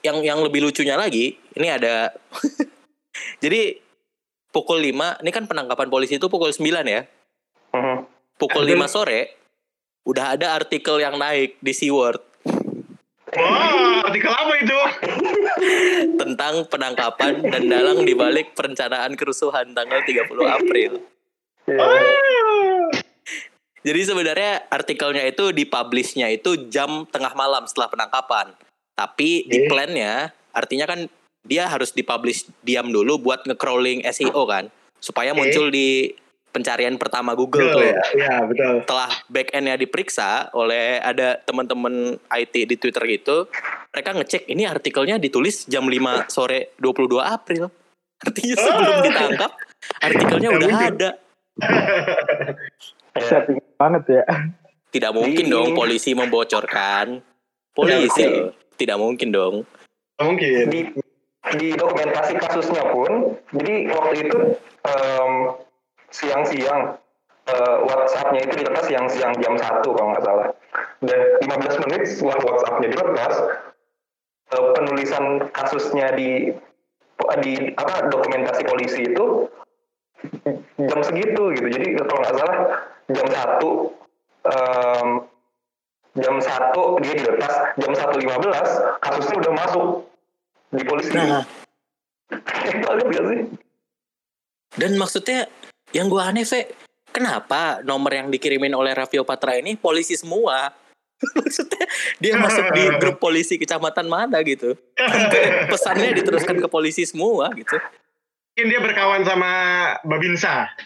[0.00, 2.10] yang yang lebih lucunya lagi ini ada
[3.44, 3.78] jadi
[4.50, 7.02] pukul 5 ini kan penangkapan polisi itu pukul 9 ya
[7.70, 8.02] Mhm.
[8.34, 8.82] pukul Betul.
[8.82, 9.20] 5 sore
[10.02, 12.18] udah ada artikel yang naik di SeaWorld
[13.30, 14.74] Wah, artikel apa itu?
[16.20, 20.98] tentang penangkapan dan dalang dibalik perencanaan kerusuhan tanggal 30 April.
[21.70, 21.84] Iya.
[23.86, 28.52] Jadi sebenarnya artikelnya itu dipublishnya itu jam tengah malam setelah penangkapan.
[28.92, 31.08] Tapi di plannya artinya kan
[31.40, 34.68] dia harus dipublish diam dulu buat nge-crawling SEO kan
[35.00, 36.12] supaya muncul di
[36.50, 37.82] pencarian pertama Google Betul tuh.
[37.86, 38.74] ya, ya betul.
[38.84, 43.46] Setelah back-endnya diperiksa oleh ada teman-teman IT di Twitter gitu,
[43.94, 47.70] mereka ngecek ini artikelnya ditulis jam 5 sore 22 April.
[48.20, 49.50] Artinya sebelum ditangkap,
[50.02, 51.10] artikelnya udah ada.
[53.10, 53.26] Iya.
[53.26, 54.24] Setting banget ya.
[54.90, 57.18] Tidak mungkin Di- dong polisi membocorkan.
[57.74, 58.54] Polisi loh.
[58.78, 59.54] Tidak mungkin dong.
[60.20, 60.70] Mungkin.
[60.70, 60.80] di
[61.58, 64.38] di dokumentasi kasusnya pun jadi waktu itu
[64.86, 65.32] em,
[66.12, 67.00] siang-siang
[67.48, 70.52] eh, WhatsApp-nya itu dilepas siang-siang jam 1 kalau nggak salah
[71.02, 73.34] dan 15 menit setelah WhatsApp-nya dilepas
[74.52, 76.54] eh, penulisan kasusnya di
[77.42, 79.49] di apa dokumentasi polisi itu
[80.76, 82.58] jam segitu gitu jadi kalau nggak salah
[83.10, 83.60] jam 1
[84.50, 85.08] em,
[86.20, 89.86] jam 1 dia dilepas jam 1.15 kasusnya udah masuk
[90.70, 91.42] di polisi Nah,
[92.86, 93.40] Kaget gak sih?
[94.78, 95.50] dan maksudnya
[95.90, 96.70] yang gua aneh, Ve,
[97.10, 100.70] kenapa nomor yang dikirimin oleh Raffio Patra ini polisi semua?
[101.36, 101.84] maksudnya
[102.22, 104.78] dia masuk di grup polisi kecamatan mana gitu.
[104.96, 107.76] Sampai pesannya diteruskan ke polisi semua gitu.
[108.60, 109.52] Mungkin dia berkawan sama
[110.04, 110.68] Babinsa.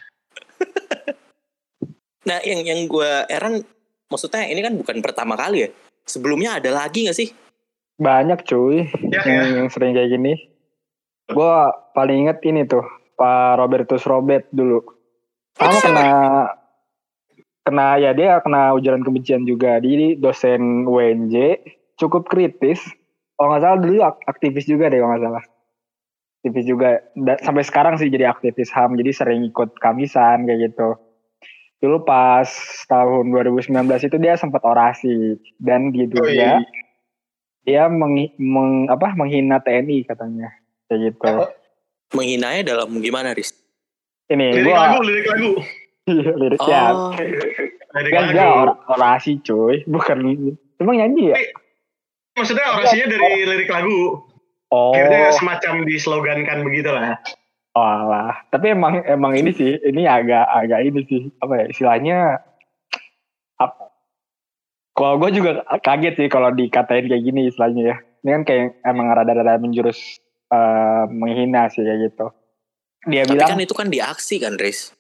[2.24, 3.66] Nah, yang yang gua heran
[4.08, 5.68] maksudnya ini kan bukan pertama kali ya.
[6.06, 7.34] Sebelumnya ada lagi nggak sih
[8.00, 10.38] Banyak cuy Ya, yang, yang sering kayak gini.
[11.28, 11.56] Gue
[11.92, 12.80] paling inget ini tuh
[13.18, 14.80] Pak Robertus Robert dulu.
[15.58, 16.08] Sama kena
[17.60, 19.76] kena ya dia kena ujaran kebencian juga.
[19.82, 21.60] Jadi dosen UNJ
[21.98, 22.80] cukup kritis.
[23.36, 25.44] Kalau nggak salah dulu ak- aktivis juga deh kalau nggak salah.
[26.44, 27.00] Aktivis juga.
[27.16, 29.00] Da- sampai sekarang sih jadi aktivis HAM.
[29.00, 30.92] Jadi sering ikut kamisan kayak gitu.
[31.80, 32.44] Dulu pas
[32.84, 33.72] tahun 2019
[34.04, 36.60] itu dia sempat orasi dan Oh, iya.
[37.64, 40.52] dia meng, meng- apa menghina TNI katanya
[40.84, 41.32] kayak gitu.
[42.12, 43.56] Menghinanya dalam gimana, Riz?
[44.28, 45.52] Ini Lirik gua lagu, lirik lagu.
[46.04, 46.80] Iya, liriknya.
[46.92, 47.16] Oh,
[47.96, 48.56] Lirik Kan dia lagu.
[48.60, 50.20] or- orasi cuy, bukan
[50.76, 51.36] emang nyanyi ya?
[52.36, 54.20] Maksudnya orasinya dari lirik lagu.
[54.74, 57.14] Oh, Akhirnya semacam dislogankan begitu lah.
[57.72, 58.42] oh alah.
[58.50, 62.18] Tapi emang emang ini sih, ini agak agak ini sih, apa ya istilahnya
[63.54, 63.94] apa?
[64.90, 67.96] Kalau gue juga kaget sih kalau dikatain kayak gini istilahnya ya.
[68.22, 72.26] Ini kan kayak emang rada-rada menjurus eh, menghina sih kayak gitu.
[73.04, 74.90] Dia tapi bilang kan itu kan di aksi kan, Riz?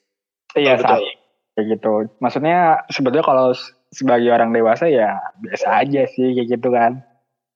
[0.54, 1.10] Iya Oh, saat betul.
[1.56, 1.92] kayak gitu.
[2.18, 2.58] Maksudnya
[2.90, 3.48] sebetulnya kalau
[3.90, 7.02] sebagai orang dewasa ya biasa aja sih kayak gitu kan.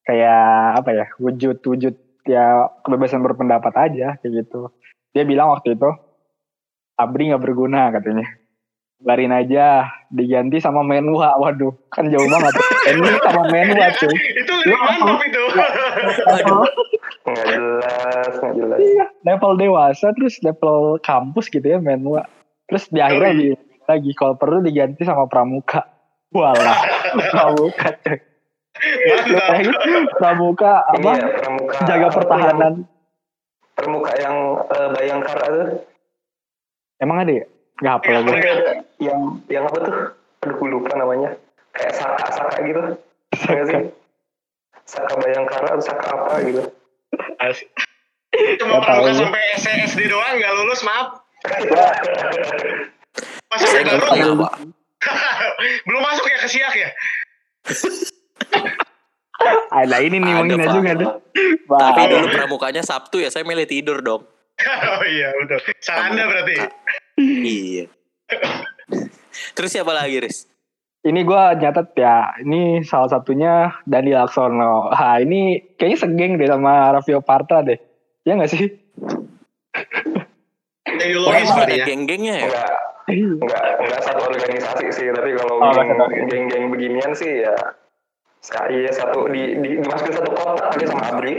[0.03, 0.43] Kayak
[0.79, 1.95] apa ya wujud wujud
[2.29, 2.45] ya
[2.85, 4.69] kebebasan berpendapat aja kayak gitu.
[5.11, 5.89] Dia bilang waktu itu
[6.95, 8.29] Abri nggak berguna katanya.
[8.99, 11.35] Larin aja diganti sama Menwa.
[11.43, 12.53] Waduh kan jauh banget.
[12.89, 14.13] Ini sama Menwa cuy.
[14.13, 15.43] itu lirik mantap itu.
[16.27, 16.63] Aduh,
[17.29, 18.79] Nggak jelas, nggak jelas.
[18.81, 22.27] Iya, level dewasa terus level kampus gitu ya Menwa.
[22.67, 25.81] Terus di akhirnya di- lagi kalau perlu diganti sama Pramuka.
[26.29, 26.77] Walah,
[27.33, 27.89] Pramuka.
[28.03, 28.19] cuy.
[30.15, 31.11] Pramuka apa?
[31.15, 31.77] ya, pramuka.
[31.85, 32.75] Jaga pertahanan.
[33.75, 35.69] Pramuka yang eh, Bayangkara tuh.
[36.99, 37.45] Emang ada ya?
[37.79, 38.27] Gak hafal Iya, gue.
[38.29, 39.95] mereka- Yang, yang apa tuh?
[40.43, 41.31] Aduh, gue lupa namanya.
[41.71, 42.83] Kayak saka-saka gitu.
[43.31, 43.83] Iya nggak sih?
[44.85, 46.63] Saka Bayangkara atau saka apa gitu.
[48.59, 51.23] Cuma pramuka sampai SD doang nggak lulus maaf.
[53.49, 53.95] Masuk ke
[55.87, 56.91] belum masuk ya ke siak ya.
[59.81, 60.75] Ada ini nih Pak.
[60.75, 61.09] juga nih.
[61.69, 64.23] Tapi dulu pramukanya Sabtu ya, saya milih tidur dong.
[64.91, 65.61] oh iya betul.
[65.79, 66.57] Salah anda berarti.
[67.19, 67.85] Iya.
[69.55, 70.51] Terus siapa lagi, Riz?
[70.99, 72.35] ini gue nyatet ya.
[72.43, 74.91] Ini salah satunya Dani Laksono.
[74.91, 77.79] Ah ini kayaknya segeng deh sama Raffio Parta deh.
[78.27, 78.67] Ya nggak sih?
[80.85, 81.87] Ideologis Oh, ya.
[81.87, 82.47] geng-gengnya ya?
[82.51, 82.71] Enggak,
[83.41, 85.07] enggak, enggak satu organisasi sih.
[85.15, 85.73] Tapi kalau Oh,
[86.29, 87.55] geng-geng beginian sih ya.
[88.47, 91.35] Iya satu di, di dimasukin satu kotak aja sama Abri.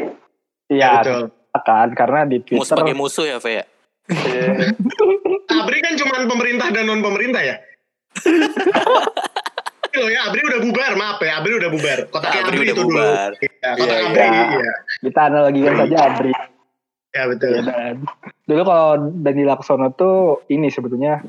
[0.70, 1.24] Iya, betul.
[1.60, 3.60] kan karena di Twitter sebagai musuh ya, Fe?
[3.60, 3.66] ya?
[4.10, 4.74] Iya.
[5.50, 7.56] Abri kan cuma pemerintah dan non pemerintah ya.
[10.00, 12.00] Loh ya, Abri udah bubar, maaf ya, Abri udah bubar.
[12.14, 13.32] Kotaknya Abri Abri, udah itu bubar.
[13.34, 13.50] dulu.
[13.60, 14.46] Ya, kotak Iya, Abri, iya.
[14.54, 14.74] iya.
[15.02, 16.32] kita analogikan saja Abri.
[17.10, 17.50] Ya betul.
[17.50, 17.96] Ya, dan
[18.46, 21.26] dulu kalau Dani Laksono tuh ini sebetulnya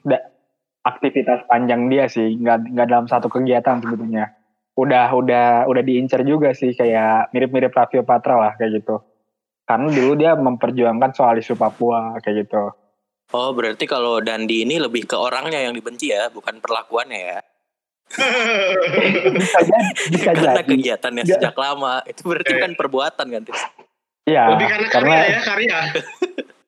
[0.00, 0.32] da-
[0.80, 4.32] aktivitas panjang dia sih, nggak nggak dalam satu kegiatan sebetulnya.
[4.74, 9.02] Udah udah udah diincar juga sih kayak mirip-mirip Raffio Patra lah kayak gitu.
[9.64, 12.74] Karena dulu dia memperjuangkan soal isu Papua kayak gitu.
[13.30, 17.38] Oh, berarti kalau Dandi ini lebih ke orangnya yang dibenci ya, bukan perlakuannya ya.
[19.38, 20.66] Bisa jadi, bisa Karena jadi.
[20.66, 21.38] kegiatannya Nggak.
[21.38, 22.02] sejak lama.
[22.02, 22.60] Itu berarti Iya.
[22.60, 23.42] kan perbuatan kan?
[24.26, 25.78] Iya, Lebih karena karya ya, karya.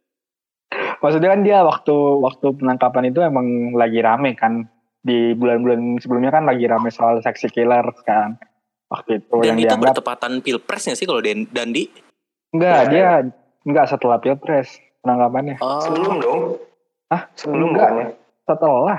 [1.02, 4.70] maksudnya kan dia waktu waktu penangkapan itu emang lagi rame kan
[5.02, 8.38] di bulan-bulan sebelumnya kan lagi rame soal seksi killer kan
[8.86, 11.90] waktu itu Dan yang itu dianggap bertepatan pilpresnya sih kalau Dan- Dandi.
[12.50, 13.08] enggak Ya, dia
[13.62, 16.40] enggak setelah pilpres penangkapannya Oh, Sebelum dong.
[17.08, 17.26] Hah?
[17.34, 17.90] Sebelum Enggak.
[17.90, 18.06] bukannya?
[18.42, 18.98] setelah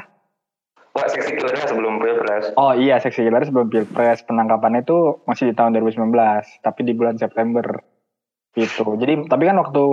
[0.89, 2.45] Enggak seksi killernya sebelum pilpres.
[2.53, 6.13] oh iya seksi killer sebelum pilpres penangkapannya itu masih di tahun 2019
[6.59, 7.65] tapi di bulan September
[8.53, 9.83] gitu jadi tapi kan waktu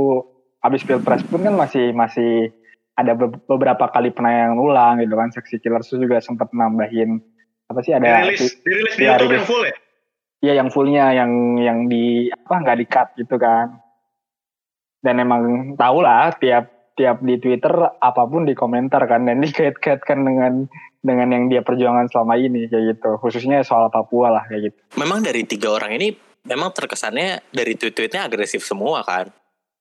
[0.61, 2.53] habis pilpres pun kan masih masih
[3.01, 7.19] ada be- beberapa kali penayangan ulang gitu kan seksi killer itu juga sempat nambahin
[7.71, 9.77] apa sih ada Dirilis, dirilis di YouTube yang full ya.
[10.41, 13.79] Iya yang fullnya yang yang di apa nggak di cut gitu kan.
[15.01, 20.19] Dan emang tau lah tiap tiap di Twitter apa pun di komentar kan dan dikait-kaitkan
[20.27, 20.67] dengan
[21.01, 23.21] dengan yang dia perjuangan selama ini kayak gitu.
[23.23, 24.81] Khususnya soal Papua lah kayak gitu.
[24.99, 26.13] memang dari tiga orang ini
[26.45, 29.31] memang terkesannya dari tweet-tweetnya agresif semua kan.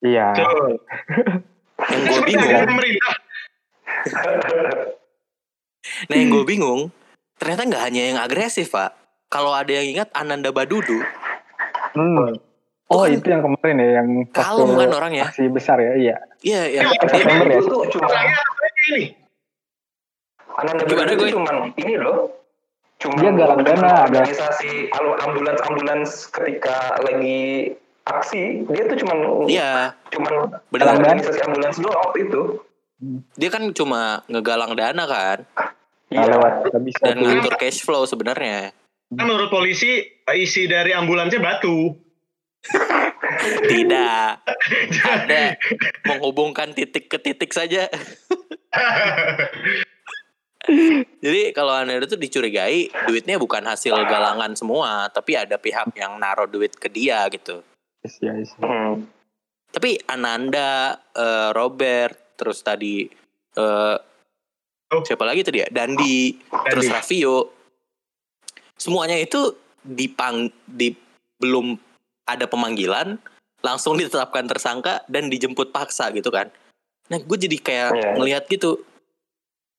[0.03, 0.35] Iya.
[1.87, 3.15] Yang gue bingung, pemerintah.
[6.09, 6.81] nah yang gue bingung,
[7.35, 8.91] ternyata nggak hanya yang agresif pak.
[9.29, 10.99] Kalau ada yang ingat Ananda Badudu,
[11.89, 12.37] Hmm.
[12.89, 15.25] Oh kan itu yang kemarin ya yang kalem kan orangnya.
[15.25, 16.15] aksi besar ya iya.
[16.41, 16.81] Iya, iya.
[16.85, 17.59] Iya, September ya.
[17.61, 18.09] Itu cuma
[18.89, 19.03] ini?
[20.53, 21.29] Ananda Badudu gue?
[21.33, 22.33] cuma ini loh.
[22.99, 24.21] cuma Dia galang dana, ada.
[24.21, 27.71] organisasi ambulans ambulans ketika lagi
[28.07, 29.17] aksi dia tuh cuman
[29.49, 30.33] Iya, cuman
[30.71, 30.99] Benar.
[30.99, 32.41] organisasi ambulans doang waktu itu
[33.39, 35.47] dia kan cuma ngegalang dana kan
[36.11, 38.73] iya lewat nggak bisa dan ngatur cash flow sebenarnya.
[39.09, 41.93] Kan menurut polisi isi dari ambulansnya batu.
[43.69, 44.31] Tidak
[45.15, 45.55] ada
[46.05, 47.87] menghubungkan titik ke titik saja.
[51.23, 56.45] Jadi kalau anda itu dicurigai duitnya bukan hasil galangan semua, tapi ada pihak yang naruh
[56.45, 57.65] duit ke dia gitu.
[58.03, 58.51] Yes, ya, yes.
[58.59, 59.07] Hmm.
[59.69, 63.05] Tapi Ananda, eh, Robert, terus tadi
[63.57, 63.97] eh,
[64.89, 65.05] Oh.
[65.05, 65.69] siapa lagi tadi ya?
[65.69, 66.33] Dandi,
[66.65, 67.53] terus Raffio,
[68.73, 69.53] semuanya itu
[69.85, 70.89] dipang di
[71.37, 71.77] belum
[72.25, 73.21] ada pemanggilan,
[73.61, 76.49] langsung ditetapkan tersangka dan dijemput paksa gitu kan.
[77.13, 78.09] Nah gue jadi kayak Iya.
[78.17, 78.81] ngelihat gitu,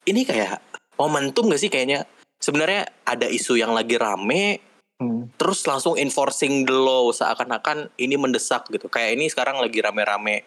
[0.07, 0.63] ini kayak
[0.95, 2.07] momentum gak sih kayaknya?
[2.39, 4.63] Sebenarnya ada isu yang lagi rame,
[5.01, 5.33] Hmm.
[5.41, 8.85] terus langsung enforcing the law seakan-akan ini mendesak gitu.
[8.93, 10.45] Kayak ini sekarang lagi rame-rame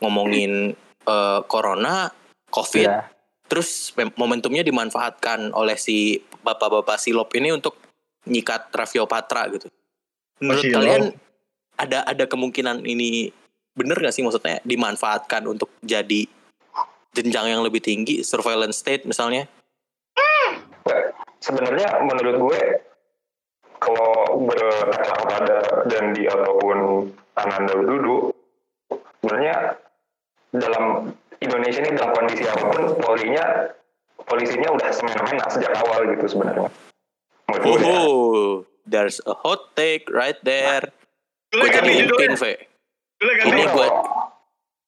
[0.00, 0.72] ngomongin
[1.04, 2.08] eh, corona,
[2.48, 3.04] covid, Iya.
[3.44, 7.76] terus momentumnya dimanfaatkan oleh si bapak-bapak silop ini untuk
[8.24, 9.68] nyikat Raffio Patra gitu.
[10.40, 10.76] Menurut Silop.
[10.80, 11.02] kalian
[11.76, 13.28] ada ada kemungkinan ini
[13.76, 16.24] bener gak sih maksudnya dimanfaatkan untuk jadi
[17.12, 19.44] jenjang yang lebih tinggi surveillance state misalnya?
[21.40, 22.60] Sebenarnya menurut gue
[23.80, 25.56] kalau berkaca kepada
[25.88, 27.08] Dandi ataupun
[27.40, 28.36] Ananda Widodo
[29.20, 29.80] sebenarnya
[30.52, 33.44] dalam Indonesia ini dalam kondisi apa pun polisinya
[34.28, 36.68] polisinya udah semena-mena sejak awal gitu sebenarnya
[37.58, 38.00] gue ya.
[38.06, 40.94] Oh, there's a hot take right there.
[41.50, 42.20] Gue Boleh ganti jadiin judulnya?
[42.22, 42.52] pin, Ve.
[43.18, 43.50] Boleh ganti.
[43.50, 43.88] Ini gue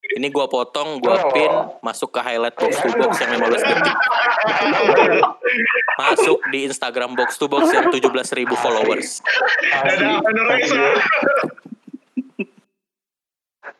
[0.02, 3.96] ini gua potong, gua Kalau- pin, masuk ke highlight box to box yang 15 detik.
[5.94, 9.22] Masuk di Instagram box to box yang 17.000 followers.
[9.70, 10.86] Dadah, Indonesia.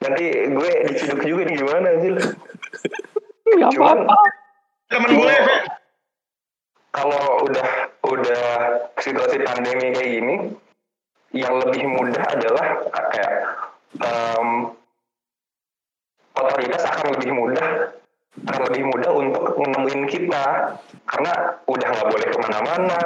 [0.03, 2.11] nanti gue diciduk juga nih gimana sih
[3.71, 4.19] Cuman apa-apa.
[4.91, 5.37] Temen gue,
[6.91, 7.69] kalau udah
[8.11, 8.47] udah
[8.99, 10.37] situasi pandemi kayak gini
[11.33, 12.67] yang lebih mudah adalah
[13.15, 13.33] kayak
[14.03, 14.75] em,
[16.37, 17.69] otoritas akan lebih mudah
[18.41, 20.45] lebih mudah untuk nemuin kita.
[21.05, 21.33] Karena
[21.69, 23.01] udah nggak boleh ke mana-mana.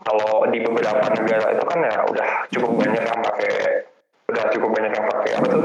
[0.00, 3.54] Kalau di beberapa negara itu kan ya udah cukup banyak yang pakai
[4.32, 5.64] udah cukup banyak yang pakai apa tuh?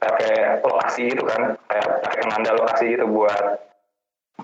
[0.00, 0.34] Pakai
[0.66, 1.56] lokasi gitu kan.
[1.70, 3.44] Kayak pakai penanda lokasi gitu buat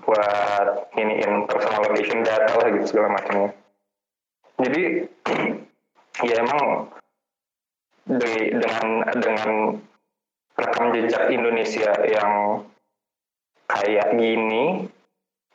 [0.07, 3.51] buat iniin personal location data lah gitu segala macamnya.
[4.57, 4.83] Jadi
[6.31, 6.89] ya emang
[8.07, 8.85] dengan
[9.19, 9.49] dengan
[10.57, 12.65] rekam jejak Indonesia yang
[13.69, 14.89] kayak gini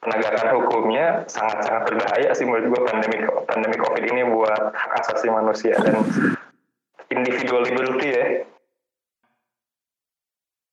[0.03, 5.79] penegakan hukumnya sangat-sangat berbahaya sih menurut gue pandemi pandemi covid ini buat hak asasi manusia
[5.79, 6.03] dan
[7.11, 8.27] individual liberty ya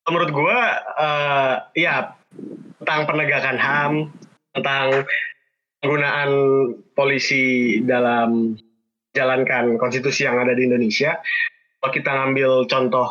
[0.09, 0.59] menurut gua
[0.97, 2.17] eh, ya
[2.81, 3.93] tentang penegakan HAM,
[4.57, 5.05] tentang
[5.79, 6.31] penggunaan
[6.97, 8.57] polisi dalam
[9.13, 11.21] jalankan konstitusi yang ada di Indonesia.
[11.79, 13.07] Kalau kita ngambil contoh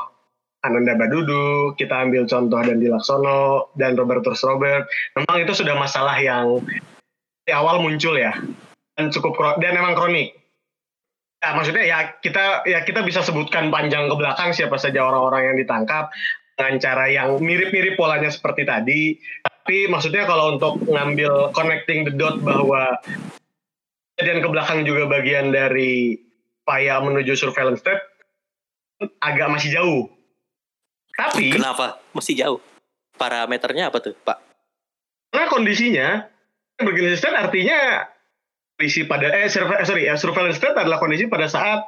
[0.67, 6.59] Ananda Badudu, kita ambil contoh Dandi Laksono dan Robertus Robert, memang itu sudah masalah yang
[7.47, 8.35] di awal muncul ya
[8.99, 10.35] dan cukup dan memang kronik.
[11.39, 15.57] Ya, maksudnya ya kita ya kita bisa sebutkan panjang ke belakang siapa saja orang-orang yang
[15.63, 16.11] ditangkap
[16.59, 19.15] dengan cara yang mirip-mirip polanya seperti tadi.
[19.47, 22.99] Tapi maksudnya kalau untuk ngambil connecting the dot bahwa
[24.19, 26.19] kejadian ke belakang juga bagian dari
[26.67, 28.03] upaya menuju surveillance state
[29.23, 30.18] agak masih jauh.
[31.19, 31.99] Tapi Kenapa?
[32.15, 32.63] Masih jauh.
[33.19, 34.49] Parameternya apa tuh, Pak?
[35.29, 36.09] karena kondisinya
[36.81, 38.09] surveillance state artinya
[38.75, 41.85] kondisi pada eh surve- sorry ya surveillance state adalah kondisi pada saat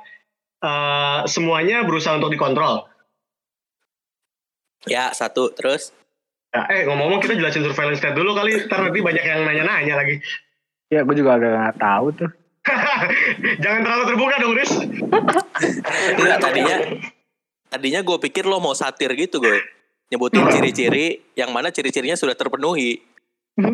[0.61, 2.85] eh, semuanya berusaha untuk dikontrol.
[4.85, 5.53] Ya, satu.
[5.57, 5.93] Terus?
[6.53, 10.21] Ya, eh ngomong-ngomong kita jelasin surveillance state dulu kali, ntar nanti banyak yang nanya-nanya lagi.
[10.93, 12.31] Ya, gue juga agak nggak tahu tuh.
[13.65, 14.73] Jangan terlalu terbuka dong, Riz.
[16.13, 16.77] Enggak, tadinya
[17.71, 19.63] tadinya gue pikir lo mau satir gitu gue.
[20.11, 22.99] Nyebutin ciri-ciri yang mana ciri-cirinya sudah terpenuhi.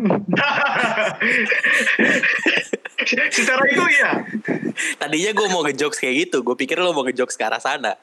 [3.33, 4.21] Secara itu iya.
[5.01, 6.45] Tadinya gue mau ngejokes kayak gitu.
[6.45, 7.97] Gue pikir lo mau ngejokes ke arah sana.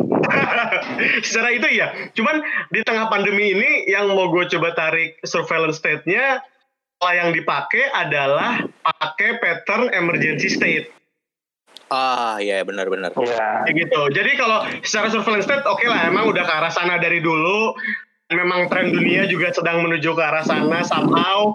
[1.26, 1.90] Secara itu iya.
[2.14, 2.38] Cuman
[2.70, 6.46] di tengah pandemi ini yang mau gue coba tarik surveillance state-nya
[7.00, 10.92] yang dipakai adalah pakai pattern emergency state.
[11.90, 13.10] Ah, iya benar-benar.
[13.18, 14.00] ya Kayak gitu.
[14.14, 17.74] Jadi kalau secara surveillance state oke lah emang udah ke arah sana dari dulu.
[18.30, 21.50] Memang tren dunia juga sedang menuju ke arah sana somehow.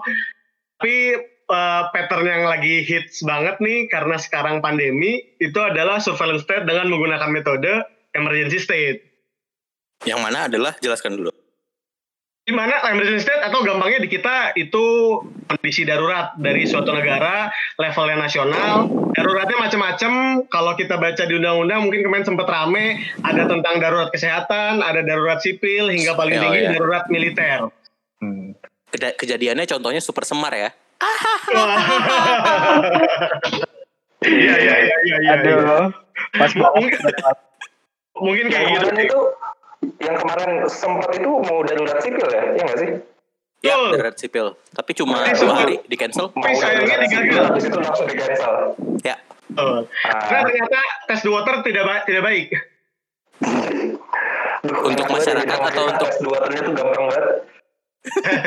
[0.76, 0.96] Tapi
[1.32, 6.92] eh, pattern yang lagi hits banget nih karena sekarang pandemi itu adalah surveillance state dengan
[6.92, 7.72] menggunakan metode
[8.12, 9.00] emergency state.
[10.04, 11.32] Yang mana adalah jelaskan dulu.
[12.46, 15.18] Di mana emergency state atau gampangnya di kita itu
[15.50, 18.86] kondisi darurat dari suatu negara levelnya nasional.
[19.18, 20.12] Daruratnya macam-macam.
[20.46, 25.42] Kalau kita baca di undang-undang mungkin kemarin sempat rame ada tentang darurat kesehatan, ada darurat
[25.42, 26.70] sipil hingga paling Oh, tinggi iya.
[26.78, 27.66] darurat militer.
[28.22, 28.54] Hmm.
[28.94, 30.70] Kejadiannya contohnya super semar ya.
[34.22, 35.16] Iya iya iya iya.
[35.18, 35.32] iya.
[35.34, 35.90] Aduh,
[36.38, 36.72] pas banget.
[36.78, 37.00] Mungkin
[38.16, 38.86] mungkin kayak gitu.
[38.96, 39.20] itu
[40.00, 42.90] yang kemarin sempat itu mau darurat sipil ya, iya nggak sih?
[43.64, 44.46] Ya, darurat sipil.
[44.72, 46.32] Tapi cuma Tapi dua hari di cancel.
[46.32, 48.54] Mau sayangnya sipil, habis itu langsung di cancel.
[49.02, 49.88] Ya, Betul.
[50.02, 52.48] Karena ternyata tes the water tidak ba- tidak baik.
[54.66, 57.24] Untuk masyarakat atau untuk- tes dua ternyata tuh gampang banget.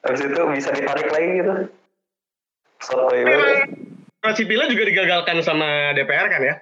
[0.00, 1.52] habis itu bisa ditarik lagi gitu.
[2.80, 3.68] Sotoy banget.
[4.20, 6.54] darurat sipilnya juga digagalkan sama DPR kan ya?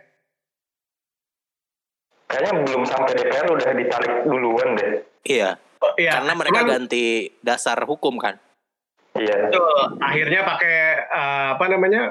[2.29, 5.01] Kayaknya belum sampai DPR udah ditarik duluan deh.
[5.25, 5.57] iya.
[5.79, 6.19] Oh, iya.
[6.19, 8.37] Karena mereka Cuman- ganti dasar hukum kan.
[9.17, 9.49] Iya.
[9.49, 9.79] Betul.
[10.03, 10.77] Akhirnya pakai
[11.09, 12.03] eh, apa namanya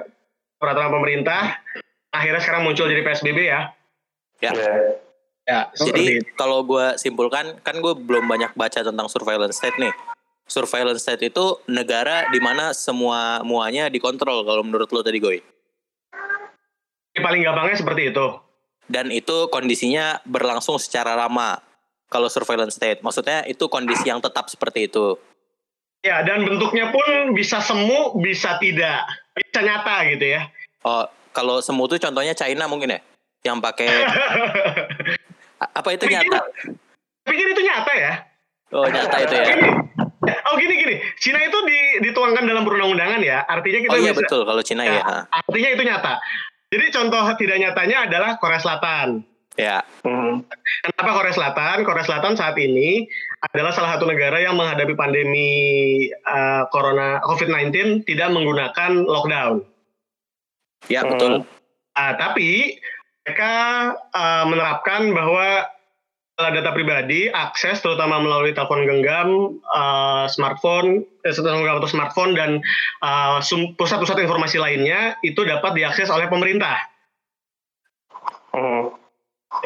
[0.57, 1.61] peraturan pemerintah.
[2.09, 3.61] Akhirnya sekarang muncul jadi PSBB ya.
[4.41, 4.51] Ya.
[4.55, 4.73] Iya.
[5.47, 5.59] Ya.
[5.71, 9.93] Jadi kalau gue simpulkan, kan gue belum banyak baca tentang surveillance state nih.
[10.47, 15.39] Surveillance state itu negara di mana semua muanya dikontrol kalau menurut lo tadi Goy.
[17.17, 18.46] paling gampangnya seperti itu.
[18.87, 21.59] Dan itu kondisinya berlangsung secara lama.
[22.07, 25.19] Kalau surveillance state, maksudnya itu kondisi yang tetap seperti itu.
[25.99, 29.03] Ya dan bentuknya pun bisa semu, bisa tidak,
[29.35, 30.47] bisa nyata gitu ya.
[30.87, 31.03] Oh,
[31.35, 32.99] kalau semu itu contohnya China mungkin ya,
[33.43, 33.91] yang pakai
[35.79, 36.47] apa itu nyata?
[37.27, 38.13] Pikir itu nyata ya?
[38.71, 39.43] Oh nyata itu ya.
[40.47, 43.43] Oh gini gini, Cina itu di- dituangkan dalam perundang-undangan ya.
[43.43, 44.19] Artinya kita Oh iya bisa.
[44.23, 45.03] betul kalau Cina ya.
[45.03, 45.17] ha.
[45.43, 46.13] Artinya itu nyata.
[46.67, 49.23] Jadi contoh tidak nyatanya adalah Korea Selatan.
[49.57, 50.45] Ya, Hmm.
[50.85, 51.81] Kenapa Korea Selatan?
[51.81, 53.09] Korea Selatan saat ini
[53.41, 55.49] adalah salah satu negara yang menghadapi pandemi
[56.13, 59.65] eh, corona COVID-19 tidak menggunakan lockdown.
[60.91, 61.09] ya Hmm.
[61.09, 61.33] betul.
[61.97, 62.77] Ah, tapi
[63.25, 63.53] mereka
[64.13, 65.65] eh, menerapkan bahwa
[66.37, 72.31] data data pribadi akses terutama melalui telepon genggam, eh, smartphone, eh, telepon genggam atau smartphone
[72.37, 72.61] dan
[73.41, 76.77] sum- pusat-pusat informasi lainnya itu dapat diakses oleh pemerintah.
[78.53, 78.93] Hmm.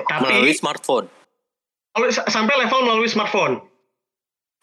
[0.07, 1.11] Tapi Melalui smartphone.
[2.31, 3.59] sampai level melalui smartphone.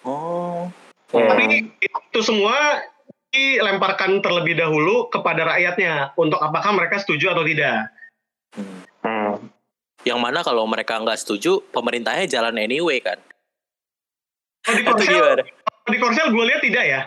[0.09, 0.73] Oh.
[1.13, 1.29] Hmm.
[1.29, 2.81] Tapi itu semua
[3.29, 7.93] dilemparkan terlebih dahulu kepada rakyatnya untuk apakah mereka setuju atau tidak.
[8.57, 8.88] Hmm.
[10.09, 13.21] Yang mana kalau mereka nggak setuju, pemerintahnya jalan anyway kan?
[14.65, 15.45] Kalau di Korsel,
[15.93, 17.01] di Korsel gue lihat tidak ya.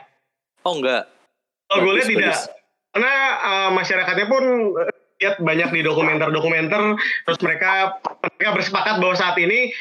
[0.62, 1.10] Oh enggak.
[1.66, 2.38] Kalau gue lihat tidak.
[2.94, 4.44] Karena uh, masyarakatnya pun
[4.78, 6.82] uh, lihat banyak di dokumenter-dokumenter,
[7.26, 9.74] terus mereka mereka bersepakat bahwa saat ini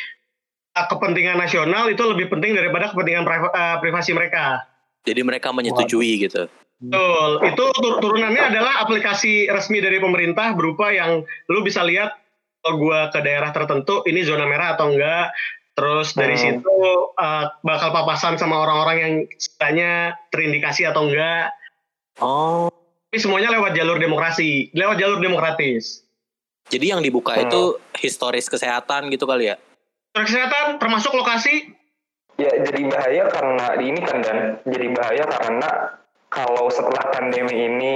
[0.81, 4.65] uh, kepentingan nasional itu lebih penting daripada kepentingan priva- uh, privasi mereka.
[5.05, 6.49] Jadi mereka menyetujui gitu.
[6.81, 7.31] Betul.
[7.53, 12.20] Itu tur- turunannya adalah aplikasi resmi dari pemerintah berupa yang lu bisa lihat
[12.61, 15.33] kalau gua ke daerah tertentu ini zona merah atau enggak.
[15.73, 16.61] Terus dari Hmm.
[16.61, 16.77] situ
[17.17, 21.57] uh, bakal papasan sama orang-orang yang sekiranya terindikasi atau enggak.
[22.21, 22.69] Oh.
[23.11, 26.05] Tapi semuanya lewat jalur demokrasi, lewat jalur demokratis.
[26.69, 27.49] Jadi yang dibuka Hmm.
[27.49, 27.63] itu
[27.97, 29.57] historis kesehatan gitu kali ya?
[30.13, 31.75] Jalur kesehatan termasuk lokasi.
[32.37, 35.69] Ya jadi bahaya karena ini kan dan jadi bahaya karena
[36.29, 37.93] kalau setelah pandemi ini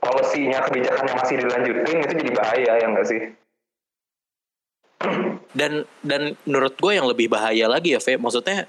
[0.00, 3.20] polisinya kebijakannya masih dilanjutin itu jadi bahaya ya nggak sih?
[5.50, 8.20] Dan dan menurut gue yang lebih bahaya lagi ya, Ve.
[8.20, 8.68] Maksudnya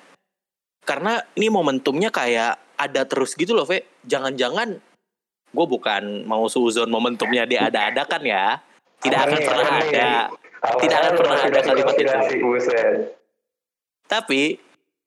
[0.82, 3.86] karena ini momentumnya kayak ada terus gitu loh, Ve.
[4.08, 4.82] Jangan-jangan
[5.52, 8.58] gue bukan mau suzon momentumnya diada-adakan ya.
[9.02, 10.10] Tidak akan pernah ada.
[10.62, 12.18] Tidak akan pernah ada kalimat itu.
[14.06, 14.42] Tapi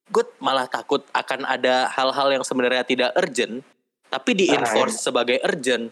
[0.05, 3.65] gue malah takut akan ada hal-hal yang sebenarnya tidak urgent,
[4.13, 5.89] tapi di enforce sebagai urgent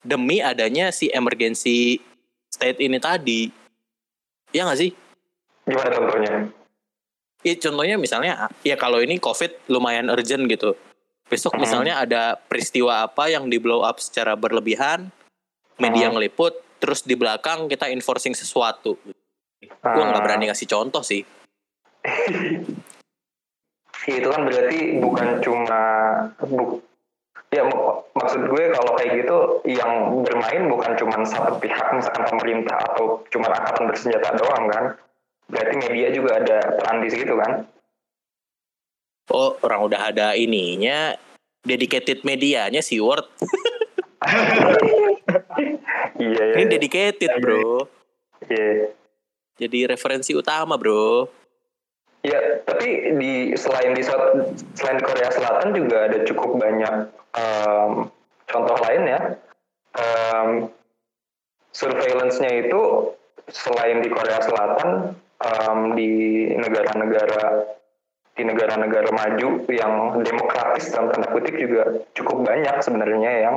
[0.00, 2.00] demi adanya si emergency
[2.48, 3.59] state ini tadi.
[4.50, 4.90] Ya nggak sih?
[5.66, 6.32] Gimana contohnya?
[7.40, 10.76] Ya, contohnya misalnya, ya kalau ini COVID lumayan urgent gitu.
[11.30, 11.62] Besok Hmm.
[11.64, 15.08] misalnya ada peristiwa apa yang di blow up secara berlebihan,
[15.80, 16.18] media Hmm.
[16.18, 18.98] ngeliput, terus di belakang kita enforcing sesuatu.
[19.60, 20.24] Gue nggak Ah.
[20.26, 21.22] berani ngasih contoh sih.
[24.08, 25.80] Iya, itu kan berarti bukan cuma
[26.40, 26.80] bu,
[27.50, 29.36] ya mak- maksud gue kalau kayak gitu
[29.66, 34.84] yang bermain bukan cuma satu pihak misalkan pemerintah atau cuma angkatan bersenjata doang kan
[35.50, 37.66] berarti media juga ada peran di situ kan
[39.30, 41.14] Oh, orang udah ada ininya,
[41.62, 43.30] dedicated medianya si Word.
[46.20, 46.54] Iya iya.
[46.58, 47.88] Ini dedicated, Bro.
[48.50, 48.92] Iya.
[49.56, 51.30] Jadi referensi utama, Bro.
[52.20, 57.90] Ya, tapi di selain di selain Korea Selatan juga ada cukup banyak em,
[58.44, 59.20] contoh lain ya.
[59.96, 60.48] Em,
[61.72, 62.80] surveillance-nya itu
[63.48, 66.12] selain di Korea Selatan em, di
[66.60, 67.72] negara-negara
[68.36, 73.56] di negara-negara maju yang demokratis dalam tanda kutip juga cukup banyak sebenarnya yang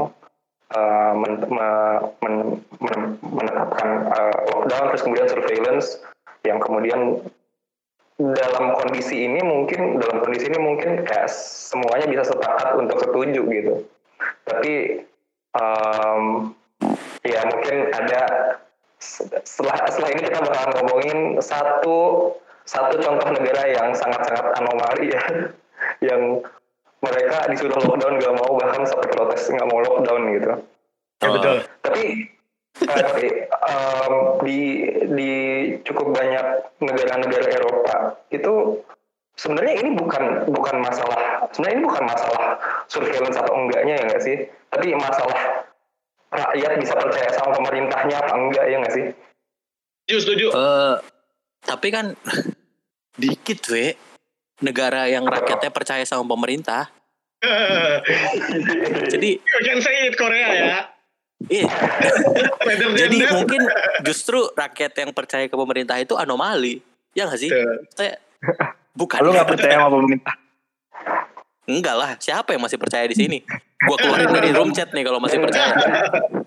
[0.72, 6.00] eh, men- me- men- men- menetapkan eh, lockdown terus kemudian surveillance
[6.48, 7.20] yang kemudian
[8.22, 13.74] dalam kondisi ini mungkin dalam kondisi ini mungkin kayak semuanya bisa sepakat untuk setuju gitu
[14.46, 15.02] tapi
[15.58, 16.24] em,
[17.26, 18.22] ya mungkin ada
[19.02, 21.98] setelah setelah ini kita bakal ngomongin satu
[22.64, 25.22] satu contoh negara yang sangat-sangat anomali ya
[26.14, 26.40] yang
[27.04, 30.54] mereka disuruh lockdown gak mau bahkan sampai protes nggak mau lockdown gitu
[31.24, 31.56] Ya, betul.
[31.80, 32.04] tapi
[32.74, 34.60] tapi em, di
[35.14, 35.32] di
[35.86, 36.46] cukup banyak
[36.82, 37.96] negara-negara Eropa
[38.34, 38.82] itu
[39.38, 42.46] sebenarnya ini bukan bukan masalah sebenarnya ini bukan masalah
[42.90, 44.38] surveillance atau enggaknya ya nggak sih
[44.74, 45.70] tapi masalah
[46.34, 49.06] rakyat bisa percaya sama pemerintahnya apa enggak ya nggak sih
[50.04, 50.48] Setuju, setuju.
[50.52, 50.96] Eh,
[51.64, 52.12] tapi kan
[53.16, 53.96] dikit, we.
[54.60, 56.92] Negara yang rakyatnya percaya sama pemerintah.
[59.12, 60.80] Jadi, You can say it Korea ya.
[61.50, 61.68] Iya.
[63.04, 63.62] Jadi mungkin
[64.06, 66.80] justru rakyat yang percaya ke pemerintah itu anomali.
[67.18, 67.50] Ya nggak sih?
[67.94, 68.20] Saya
[68.96, 69.20] bukan.
[69.24, 70.36] Lu nggak percaya sama pemerintah?
[71.64, 72.10] Enggak lah.
[72.20, 73.40] Siapa yang masih percaya di sini?
[73.84, 75.76] Gua keluarin dari room chat nih kalau masih percaya.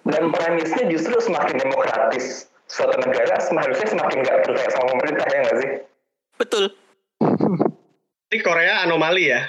[0.07, 5.57] dan premisnya justru semakin demokratis suatu negara seharusnya semakin nggak percaya sama pemerintah ya nggak
[5.61, 5.71] sih
[6.37, 6.65] Betul.
[8.29, 9.41] Jadi Korea anomali ya.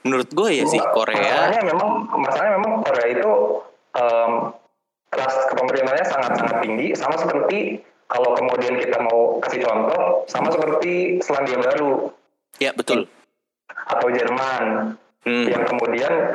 [0.00, 1.20] Menurut gue ya sih Korea.
[1.20, 3.30] masalahnya memang masalahnya memang Korea itu
[3.94, 4.32] em,
[5.10, 5.40] trust
[6.06, 12.10] sangat-sangat tinggi sama seperti kalau kemudian kita mau kasih contoh sama seperti Selandia Baru
[12.58, 13.06] Ya betul.
[13.70, 15.44] atau Jerman Hmm.
[15.52, 16.32] yang kemudian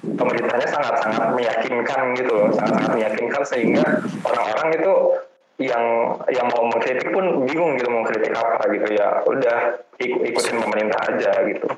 [0.00, 3.84] pemerintahnya sangat-sangat meyakinkan gitu sangat-sangat meyakinkan sehingga
[4.24, 4.92] orang-orang itu
[5.60, 5.84] yang
[6.32, 9.58] yang mau mengkritik pun bingung gitu mau kritik apa gitu ya udah
[10.00, 11.68] ik- ikutin pemerintah aja gitu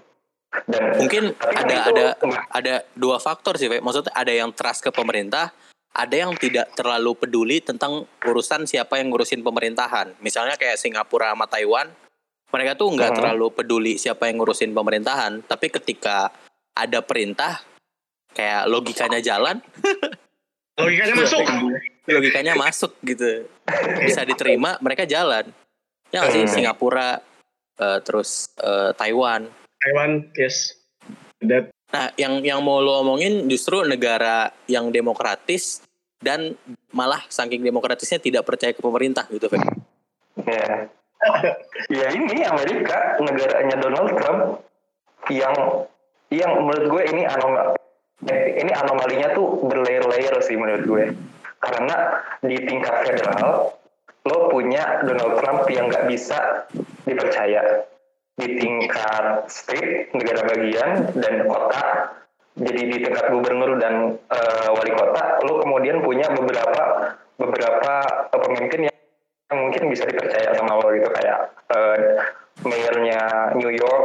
[0.64, 3.78] dan Mungkin kan ada itu ada nggak- ada dua faktor sih, Fe.
[3.78, 5.52] Maksudnya ada yang trust ke pemerintah,
[5.90, 10.16] ada yang tidak terlalu peduli tentang urusan siapa yang ngurusin pemerintahan.
[10.18, 11.92] Misalnya kayak Singapura sama Taiwan,
[12.48, 13.18] mereka tuh nggak Hmm.
[13.18, 16.32] terlalu peduli siapa yang ngurusin pemerintahan, tapi ketika
[16.72, 17.61] ada perintah
[18.30, 19.61] kayak logikanya jalan,
[20.76, 21.40] Logikanya masuk.
[22.07, 23.48] logikanya masuk gitu.
[23.98, 25.48] Bisa diterima, mereka jalan.
[26.09, 26.52] Ya sih Hmm.
[26.52, 27.24] Singapura
[27.76, 29.48] eh, terus eh, Taiwan.
[29.87, 30.74] Taiwan, yes.
[31.47, 35.87] That Nah, yang yang mau lo omongin justru negara yang demokratis
[36.18, 36.59] dan
[36.91, 39.62] malah saking demokratisnya tidak percaya ke pemerintah gitu, Fe.
[40.43, 40.91] Ya.
[41.89, 44.41] ya ini Amerika negaranya Donald Trump
[45.30, 45.55] yang
[46.34, 47.55] yang menurut gue ini anom
[48.28, 51.05] eh, ini anomalinya tuh berlayer-layer sih menurut gue
[51.62, 51.97] karena
[52.45, 53.74] di tingkat federal
[54.26, 56.68] lo punya Donald Trump yang nggak bisa
[57.09, 57.87] dipercaya
[58.37, 61.84] di tingkat state negara bagian dan kota.
[62.57, 67.93] Jadi di tingkat gubernur dan eh, wali kota lo kemudian punya beberapa beberapa
[68.32, 68.97] eh, pemimpin yang
[69.47, 71.09] yang mungkin bisa dipercaya sama lo gitu.
[71.12, 71.97] Kayak eh,
[72.64, 73.20] mayornya
[73.57, 74.05] New York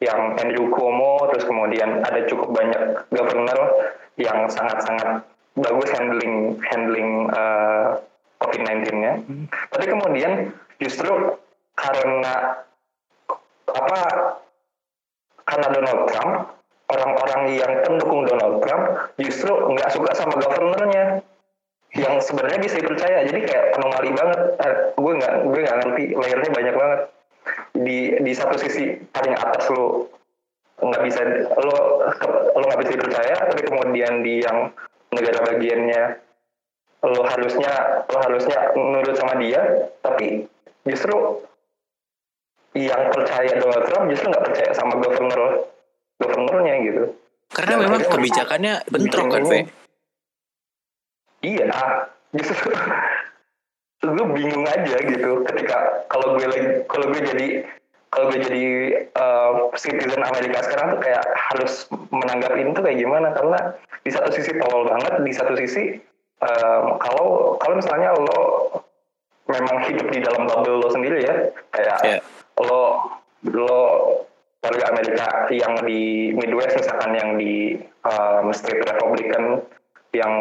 [0.00, 5.24] yang Andrew Cuomo terus kemudian ada cukup banyak governor yang sangat-sangat
[5.56, 7.88] bagus handling handling eh,
[8.40, 9.12] COVID-19-nya.
[9.72, 11.40] Tapi kemudian justru
[11.76, 12.64] karena
[13.76, 14.00] apa
[15.46, 16.32] karena Donald Trump
[16.86, 18.84] orang-orang yang pendukung Donald Trump
[19.18, 21.22] justru nggak suka sama governornya
[21.96, 23.24] yang sebenarnya bisa dipercaya.
[23.24, 24.40] Jadi kayak anomali banget.
[24.60, 27.00] Eh, gue nggak gue nggak ngerti layernya banyak banget.
[27.76, 30.10] Di di satu sisi paling atas lo
[30.76, 31.20] nggak bisa
[31.56, 31.76] lo
[32.52, 34.68] lo nggak bisa dipercaya tapi kemudian di yang
[35.08, 36.02] negara bagiannya
[37.00, 40.44] lo harusnya lo harusnya nurut sama dia tapi
[40.84, 41.40] justru
[42.76, 45.64] yang percaya Donald Trump justru nggak percaya sama governor
[46.20, 47.04] governornya gitu
[47.46, 49.60] Karena Dan memang kebijakannya bentrok kan, Fe.
[51.46, 51.70] Iya,
[52.34, 52.74] justru
[54.06, 57.46] gue bingung aja gitu ketika kalau gue lagi kalau gue jadi
[58.12, 58.64] kalau gue jadi
[59.18, 63.58] uh, citizen Amerika sekarang tuh kayak harus menanggapi itu kayak gimana karena
[64.06, 65.98] di satu sisi tolol banget di satu sisi
[66.38, 68.42] um, kalau kalau misalnya lo
[69.50, 71.34] memang hidup di dalam bubble lo sendiri ya
[71.74, 72.18] kayak Iya.
[72.60, 73.12] Lo
[73.44, 73.80] lo
[74.64, 79.62] warga Amerika yang di Midwest misalkan yang di um, Street Republican
[80.16, 80.34] yang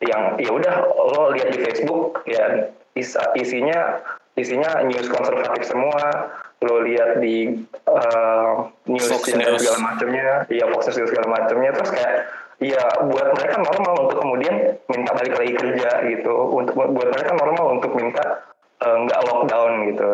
[0.00, 4.00] yang ya udah lo lihat di Facebook ya is- isinya
[4.36, 6.30] isinya news konservatif semua.
[6.60, 9.64] Lo lihat di uh, news Fox News.
[9.64, 12.14] segala macamnya ya Fox News segala macamnya terus kayak
[12.60, 16.34] ya buat mereka normal untuk kemudian minta balik lagi kerja gitu.
[16.52, 18.44] Untuk buat mereka normal untuk minta
[18.84, 20.10] eh, nggak lockdown gitu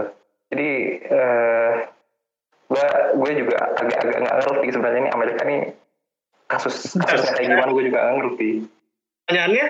[0.53, 0.69] jadi
[1.03, 1.75] eh
[2.67, 5.61] gue gue juga agak-agak nggak ngerti sebenarnya ini Amerika nih
[6.51, 8.51] kasus kasusnya kayak gimana gue juga nggak ngerti
[9.27, 9.67] Pertanyaannya,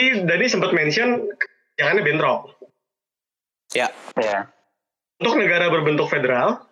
[0.00, 1.28] ini Dani sempat mention
[1.76, 2.56] jangannya bentrok.
[3.76, 4.48] Ya, ya
[5.20, 6.64] Untuk negara berbentuk federal,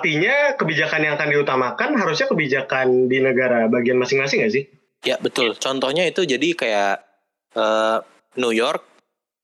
[0.00, 4.64] artinya kebijakan yang akan diutamakan harusnya kebijakan di negara bagian masing-masing nggak sih?
[5.04, 5.54] ya betul.
[5.60, 6.96] Contohnya itu jadi kayak
[7.52, 7.98] eh,
[8.40, 8.82] New York,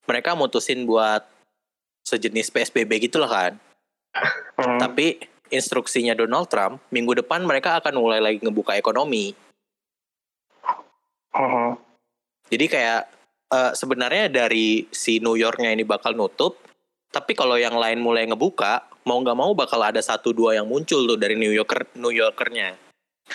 [0.08, 1.28] mereka mutusin buat
[2.14, 3.52] sejenis PSBB gitu lah kan.
[4.54, 4.78] Hmm.
[4.78, 5.18] Tapi
[5.50, 9.34] instruksinya Donald Trump, minggu depan mereka akan mulai lagi ngebuka ekonomi.
[11.34, 11.74] Mhm.
[12.50, 13.02] Jadi kayak
[13.54, 16.58] eh, sebenarnya dari si New Yorknya ini bakal nutup,
[17.10, 21.06] tapi kalau yang lain mulai ngebuka, mau nggak mau bakal ada satu dua yang muncul
[21.06, 22.74] tuh dari New Yorker New Yorkernya.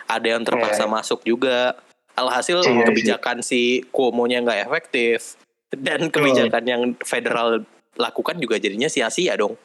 [0.06, 0.92] Ada yang terpaksa Iya.
[0.92, 1.78] masuk juga.
[2.20, 5.40] Alhasil Iya, kebijakan si Cuomo-nya nggak efektif
[5.72, 7.64] dan kebijakan yang federal
[7.96, 9.58] lakukan juga jadinya sia-sia dong.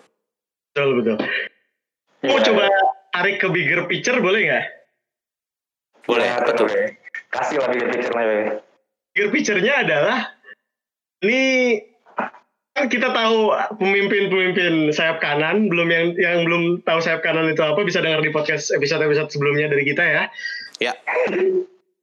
[0.72, 1.16] Betul betul.
[2.24, 2.64] Mau Ya, coba
[3.12, 4.64] tarik ke bigger picture boleh nggak?
[6.04, 6.68] Boleh, ya, betul.
[6.68, 6.96] boleh.
[7.30, 8.38] kasih lagi picture-nya Be.
[9.12, 10.18] Bigger picture-nya adalah
[11.20, 11.42] ini
[12.74, 17.80] kan kita tahu pemimpin-pemimpin sayap kanan belum yang yang belum tahu sayap kanan itu apa
[17.80, 20.22] bisa dengar di podcast episode-episode sebelumnya dari kita ya.
[20.82, 20.92] Ya.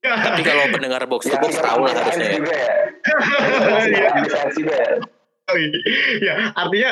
[0.01, 2.25] Tapi kalau pendengar box to Ya, box tahu lah bisa harusnya.
[2.25, 2.37] ya.
[2.39, 2.71] juga ya
[3.91, 5.19] Iya.
[5.55, 5.69] Ya
[6.27, 6.91] ya artinya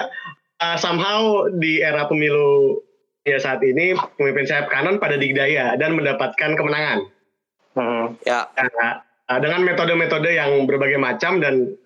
[0.60, 2.80] uh, somehow di era pemilu
[3.28, 7.08] ya saat ini pemimpin sayap kanan pada digdaya dan mendapatkan kemenangan
[7.78, 8.18] Hmm.
[8.26, 11.78] Ya, Nah, uh, dengan metode-metode yang berbagai macam dan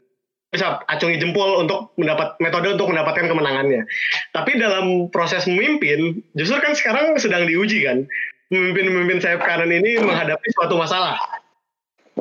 [0.53, 3.89] bisa acungi jempol untuk mendapat metode untuk mendapatkan kemenangannya.
[4.33, 8.05] Tapi dalam proses memimpin, justru kan sekarang sedang diuji kan.
[8.53, 11.17] Pemimpin-pemimpin sayap kanan ini menghadapi suatu masalah.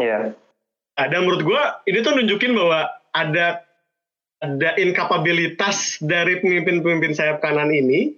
[0.00, 0.32] Iya.
[0.96, 3.60] Nah, dan menurut gue ini tuh nunjukin bahwa ada
[4.42, 8.10] ada inkapabilitas dari pemimpin-pemimpin sayap kanan ini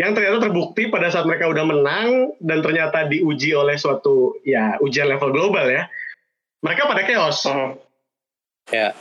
[0.00, 5.06] yang ternyata terbukti pada saat mereka udah menang dan ternyata diuji oleh suatu ya ujian
[5.06, 5.86] level global ya.
[6.64, 7.44] Mereka pada chaos.
[7.44, 7.76] Hmm.
[8.72, 8.96] ya.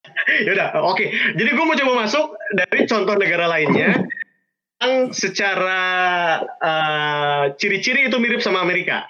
[0.46, 1.06] Yaudah, oke.
[1.38, 4.10] Jadi gue mau coba masuk dari contoh negara lainnya
[4.82, 5.80] yang secara
[6.58, 9.06] eh, ciri-ciri itu mirip sama Amerika.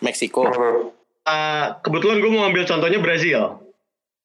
[0.00, 0.48] Meksiko.
[1.22, 3.63] Eh, kebetulan gue mau ambil contohnya Brazil.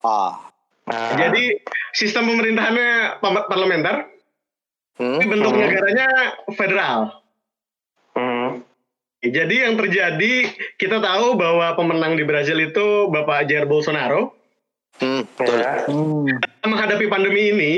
[0.02, 0.50] Ah.
[0.90, 1.54] Nah, Jadi
[1.94, 4.10] sistem pemerintahannya parlementer,
[4.98, 5.16] Hmm.
[5.16, 5.62] tapi bentuk Hmm.
[5.64, 6.08] negaranya
[6.58, 6.98] federal.
[8.18, 8.66] hmm.
[9.20, 10.48] Jadi yang terjadi
[10.80, 14.32] kita tahu bahwa pemenang di Brazil itu Bapak Jair Bolsonaro.
[15.00, 15.60] Hmm, betul.
[15.60, 15.88] ya.
[16.64, 17.74] Menghadapi pandemi ini,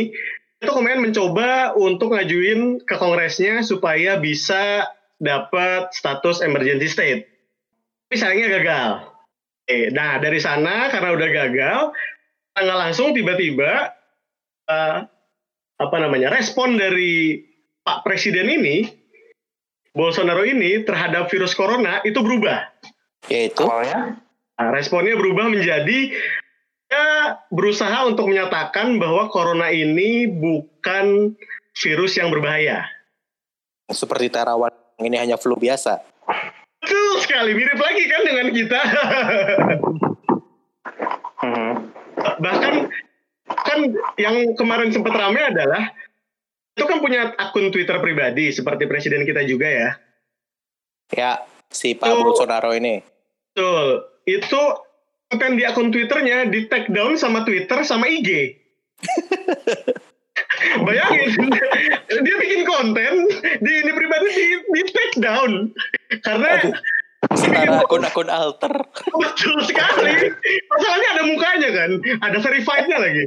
[0.58, 4.86] itu kemudian mencoba untuk ngajuin ke Kongresnya supaya bisa
[5.18, 7.22] dapat status emergency state.
[8.10, 9.11] Tapi sayangnya gagal.
[9.72, 11.80] Oke, Nah dari sana karena udah gagal,
[12.60, 13.96] nggak langsung tiba-tiba
[14.68, 14.98] eh,
[15.80, 17.40] apa namanya respon dari
[17.80, 18.84] Pak Presiden ini,
[19.96, 22.68] Bolsonaro ini terhadap virus corona itu berubah.
[23.32, 24.20] Yaitu Awalnya
[24.60, 26.14] Nah, responnya berubah menjadi
[26.92, 31.34] ya berusaha untuk menyatakan bahwa corona ini bukan
[31.80, 32.86] virus yang berbahaya.
[33.88, 34.70] seperti terawan
[35.00, 36.11] ini hanya flu biasa.
[37.42, 38.82] Sekali, mirip lagi kan dengan kita.
[41.42, 41.74] hmm.
[42.38, 42.74] Bahkan
[43.50, 43.80] kan
[44.22, 45.90] yang kemarin sempat ramai adalah
[46.78, 49.90] itu kan punya akun Twitter pribadi seperti presiden kita juga ya.
[51.18, 51.32] Ya,
[51.74, 52.30] si Pak Oh.
[52.30, 53.02] Bolsonaro ini.
[53.58, 54.06] Betul.
[54.30, 54.62] Itu
[55.34, 58.54] konten di akun Twitternya di take down sama Twitter sama IG.
[60.86, 61.50] Bayangin,
[62.22, 63.14] dia bikin konten
[63.66, 64.46] di ini pribadi di,
[64.78, 65.74] di take down
[66.22, 66.78] karena
[67.30, 68.74] Setara akun-akun alter.
[69.14, 70.34] betul sekali.
[70.74, 71.92] Masalahnya ada mukanya kan,
[72.26, 73.26] ada verified-nya lagi.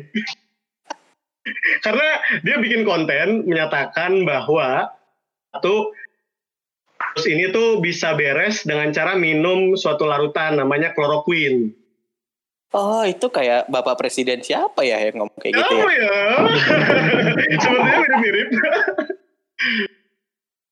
[1.85, 4.89] karena dia bikin konten menyatakan bahwa
[5.53, 5.93] satu
[7.15, 11.71] terus ini tuh bisa beres dengan cara minum suatu larutan namanya chloroquine.
[12.75, 15.95] Oh, itu kayak Bapak Presiden siapa ya yang ngomong kayak gitu Tahu ya?
[15.95, 16.19] ya.
[17.63, 18.49] Sepertinya mirip-mirip.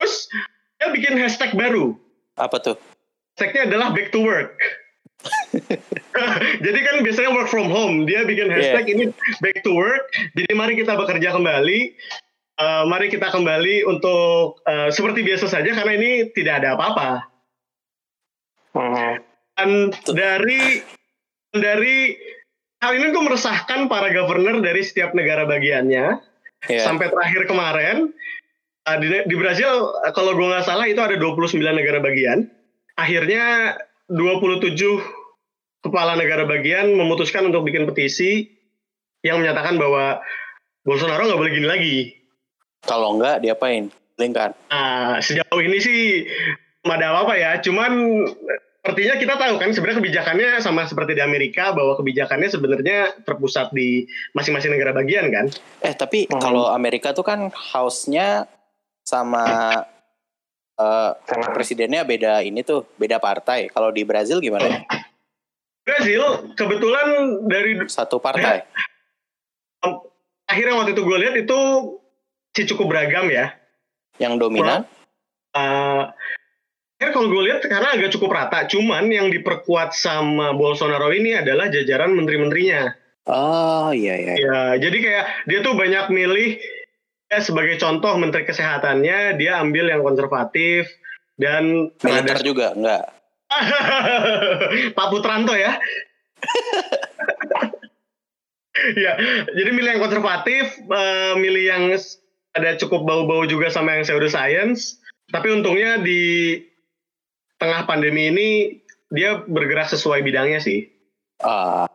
[0.03, 0.14] Terus
[0.83, 1.95] dia bikin hashtag baru.
[2.35, 2.75] Apa tuh?
[3.33, 4.61] Hashtagnya adalah back to work.
[6.64, 8.05] Jadi kan biasanya work from home.
[8.05, 9.05] Dia bikin hashtag ini
[9.41, 10.05] back to work.
[10.37, 11.80] Jadi mari kita bekerja kembali.
[12.62, 17.11] Eh, mari kita kembali untuk eh, seperti biasa saja karena ini tidak ada apa-apa.
[18.76, 19.12] Mhm.
[19.57, 19.70] Dan
[20.12, 20.85] dari
[21.53, 22.16] dari
[22.85, 26.20] hal ini tuh meresahkan para governor dari setiap negara bagiannya.
[26.70, 26.83] Ya.
[26.85, 28.12] Sampai terakhir kemarin
[28.85, 32.53] eh, di, di Brazil kalau gue nggak salah itu ada 29 negara bagian.
[32.97, 33.76] Akhirnya
[34.09, 34.76] 27
[35.82, 38.47] kepala negara bagian memutuskan untuk bikin petisi
[39.22, 40.20] yang menyatakan bahwa
[40.82, 41.97] Bolsonaro nggak boleh gini lagi.
[42.82, 43.88] Kalau enggak diapain?
[44.18, 44.53] Lingkan.
[44.68, 46.26] Nah, sejauh ini sih
[46.82, 47.51] ada apa-apa ya.
[47.62, 48.26] Cuman
[48.82, 54.11] sepertinya kita tahu kan sebenarnya kebijakannya sama seperti di Amerika bahwa kebijakannya sebenarnya terpusat di
[54.34, 55.47] masing-masing negara bagian kan.
[55.86, 56.43] Eh tapi Hmm.
[56.43, 58.51] kalau Amerika tuh kan house-nya
[59.07, 59.47] sama
[60.79, 63.68] eh, Sama presidennya beda ini tuh beda partai.
[63.68, 64.85] Kalau di Brazil gimana?
[65.83, 67.07] Brazil kebetulan
[67.49, 68.62] dari Satu partai.
[70.53, 71.59] akhirnya waktu itu gue lihat itu
[72.53, 73.57] sih cukup beragam ya.
[74.20, 74.85] Yang dominan.
[75.53, 78.68] Akhirnya kalau gue lihat karena agak cukup rata.
[78.68, 82.95] Cuman yang diperkuat sama Bolsonaro ini adalah jajaran menteri-menterinya.
[83.27, 84.35] Oh iya iya.
[84.35, 86.82] Ya, jadi kayak dia tuh banyak milih ya,
[87.41, 90.91] sebagai contoh menteri kesehatannya dia ambil yang konservatif
[91.41, 93.05] dan Militer juga enggak.
[94.97, 95.80] Pak Putranto ya.
[99.05, 99.12] ya,
[99.53, 101.83] jadi milih yang konservatif, eh, milih yang
[102.53, 105.01] ada cukup bau-bau juga sama yang pseudoscience.
[105.33, 106.61] Tapi untungnya di
[107.57, 108.49] tengah pandemi ini
[109.12, 110.89] dia bergerak sesuai bidangnya sih.
[111.41, 111.89] Ah,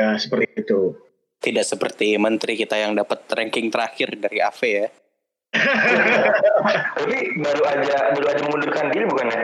[0.00, 0.96] Ya, seperti itu.
[1.40, 4.86] Tidak seperti menteri kita yang dapat ranking terakhir dari AV ya.
[7.00, 9.40] Tapi baru aja baru aja mengundurkan diri bukan ya?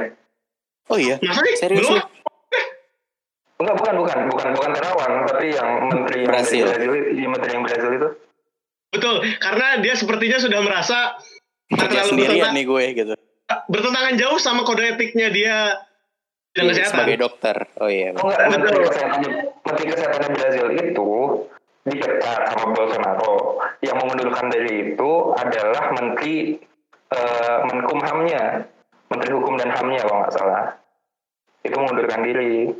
[0.86, 1.16] Oh iya.
[1.18, 1.56] Sih?
[1.58, 1.98] Serius Belum?
[3.56, 6.68] Enggak, bukan, bukan, bukan, bukan Terawan, tapi yang menteri yang Brasil.
[6.68, 8.08] Brazil, iya, menteri yang Brazil itu.
[8.92, 11.16] Betul, karena dia sepertinya sudah merasa
[11.72, 13.14] Kerja terlalu sendirian nih gue gitu.
[13.72, 15.56] bertentangan jauh sama kode etiknya dia
[16.52, 16.92] bidang kesehatan.
[17.00, 17.56] Sebagai dokter.
[17.80, 18.10] Oh iya.
[18.16, 18.86] Oh enggak, menteri Betul.
[18.92, 19.20] kesehatan,
[19.64, 21.10] menteri kesehatan Brazil itu
[21.86, 23.62] dipecat sama Bolsonaro.
[23.80, 26.58] Yang mengundurkan diri itu adalah menteri
[27.14, 28.66] eh, Menkumhamnya,
[29.08, 30.64] menteri hukum dan hamnya kalau nggak salah.
[31.62, 32.74] Itu mengundurkan diri.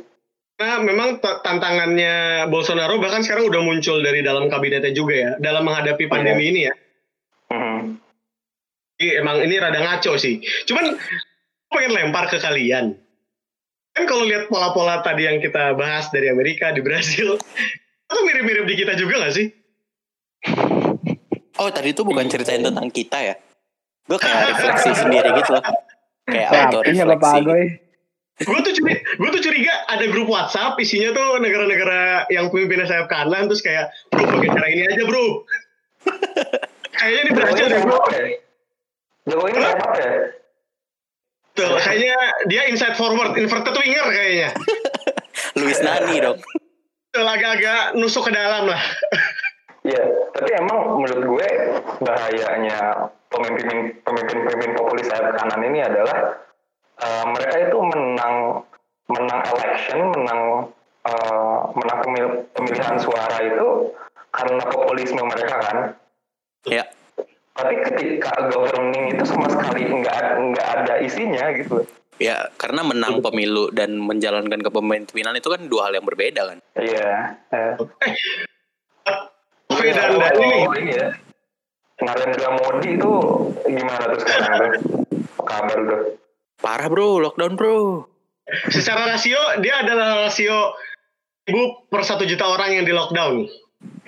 [0.57, 6.09] Nah, memang tantangannya Bolsonaro bahkan sekarang udah muncul dari dalam kabinetnya juga ya, dalam menghadapi
[6.09, 6.73] pandemi ini ya.
[7.53, 7.79] Mhm.
[8.97, 10.41] Jadi emang ini rada ngaco sih.
[10.65, 12.97] Cuman aku pengen lempar ke kalian.
[13.93, 17.37] Kan kalau lihat pola-pola tadi yang kita bahas dari Amerika, di Brasil,
[18.07, 19.47] itu mirip-mirip di kita juga gak sih?
[21.57, 23.35] Oh tadi itu bukan ceritain tentang kita ya?
[24.07, 25.63] Gue kayak refleksi sendiri gitu loh.
[26.27, 27.37] Kayak auto ya Bapak refleksi.
[27.43, 27.65] Agoy?
[28.37, 33.09] gue tuh curi, gue tuh curiga ada grup WhatsApp isinya tuh negara-negara yang pemimpinnya sayap
[33.09, 35.41] kanan terus kayak bro pakai cara ini aja bro.
[36.97, 37.99] Kayaknya di Brazil Jokowi deh bro.
[38.13, 38.25] ya?
[39.25, 39.73] Jokowi ini ya?
[41.57, 44.49] Tuh, kayaknya dia inside forward, inverted winger kayaknya.
[45.57, 46.37] Luis Nani dong.
[47.25, 48.81] Agak-agak nusuk ke dalam lah.
[49.87, 50.03] Iya,
[50.35, 51.49] tapi emang menurut gue
[52.03, 56.43] bahayanya pemimpin pemimpin pemimpin populis sayap kanan ini adalah
[56.99, 58.67] eh, mereka itu menang
[59.07, 60.41] menang election, menang
[61.07, 63.95] eh, menang pemil- pemilihan suara itu
[64.35, 65.77] karena populisme mereka kan.
[66.67, 66.83] Ya.
[67.57, 70.21] Tapi ketika governing itu sama sekali nggak
[70.53, 71.81] nggak ada isinya gitu.
[72.21, 76.57] Ya karena menang pemilu dan menjalankan kepemimpinan itu kan dua hal yang berbeda kan.
[76.77, 77.37] Iya.
[77.53, 77.73] eh.
[79.67, 81.09] Oke, dan, dan ini ya.
[81.97, 83.13] Narendra Modi itu
[83.65, 84.71] gimana tuh sekarang tuh?
[85.41, 86.01] Kabar tuh?
[86.61, 88.05] Parah bro, lockdown bro.
[88.71, 90.71] secara rasio dia adalah rasio
[91.51, 93.45] ibu per satu juta orang yang di lockdown.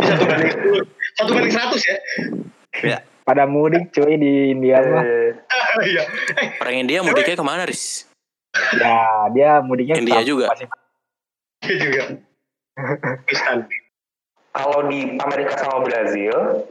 [0.02, 0.54] Satu banding
[1.18, 1.98] satu banding seratus ya.
[2.86, 2.98] Ya.
[3.30, 5.06] Pada mudik cuy di India mah.
[5.06, 5.32] Eh,
[5.86, 6.04] Iya.
[6.34, 8.10] Eh, Orang India mudiknya ke mana Riz?
[8.74, 10.46] Ya, dia mudiknya India sama- juga.
[10.50, 10.70] masih-
[11.62, 12.04] dia juga.
[14.50, 16.66] Kalau di Amerika sama Brazil,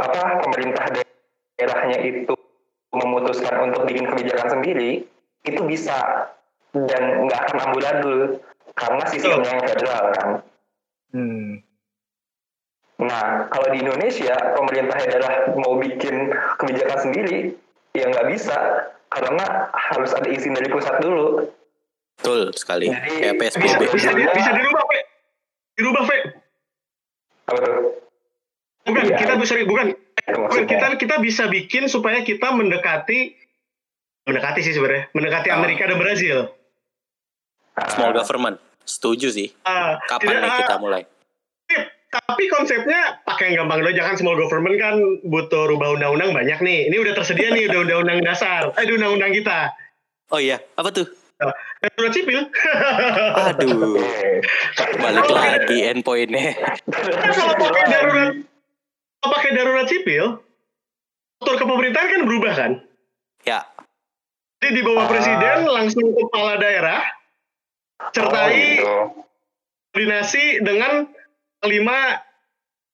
[0.00, 2.32] apa pemerintah daerahnya itu
[2.92, 5.04] memutuskan untuk bikin kebijakan sendiri,
[5.44, 6.28] itu bisa
[6.72, 8.40] dan nggak akan amburadul
[8.72, 10.28] karena sistemnya yang federal kan.
[11.12, 11.60] Hmm.
[13.02, 17.38] Nah, kalau di Indonesia pemerintah daerah mau bikin kebijakan sendiri,
[17.92, 18.56] ya nggak bisa
[19.08, 21.50] karena harus ada izin dari pusat dulu.
[22.14, 22.86] Betul sekali.
[22.86, 23.82] Jadi, Kayak Bisa, PSBB.
[23.90, 25.00] bisa, di- bisa dirubah, Fe.
[25.74, 26.18] Dirubah, Fe.
[27.44, 27.74] Apa tuh?
[28.82, 29.16] Bukan, Iya.
[29.16, 29.86] kita bisa bukan.
[30.22, 30.68] Maksudnya.
[30.68, 33.34] kita kita bisa bikin supaya kita mendekati
[34.22, 35.56] mendekati sih sebenarnya, mendekati Oh.
[35.56, 36.46] Amerika dan Brazil.
[37.74, 38.62] Ah, Small government.
[38.84, 39.50] Setuju sih.
[39.62, 41.02] Ah, Kapan tidak- nih ah, kita mulai?
[42.12, 44.94] Tapi konsepnya pakai yang gampang dulu jangan small government kan
[45.24, 46.92] butuh rubah undang-undang banyak nih.
[46.92, 48.68] Ini udah tersedia nih udah undang-undang dasar.
[48.76, 49.72] Eh undang-undang kita.
[50.28, 51.08] Oh iya, apa tuh?
[51.82, 52.40] Darurat sipil.
[53.50, 53.98] Aduh,
[55.00, 56.54] balik lagi endpointnya.
[56.86, 58.30] Kan kalau pakai darurat
[59.18, 60.24] kalau pakai darurat sipil,
[61.40, 62.72] struktur kepemerintahan kan berubah kan?
[63.42, 63.66] Ya,
[64.62, 65.10] Jadi di bawah Ah.
[65.10, 67.02] presiden langsung kepala daerah
[68.14, 68.94] sertai Oh, gitu.
[69.90, 71.10] koordinasi dengan
[71.66, 72.22] lima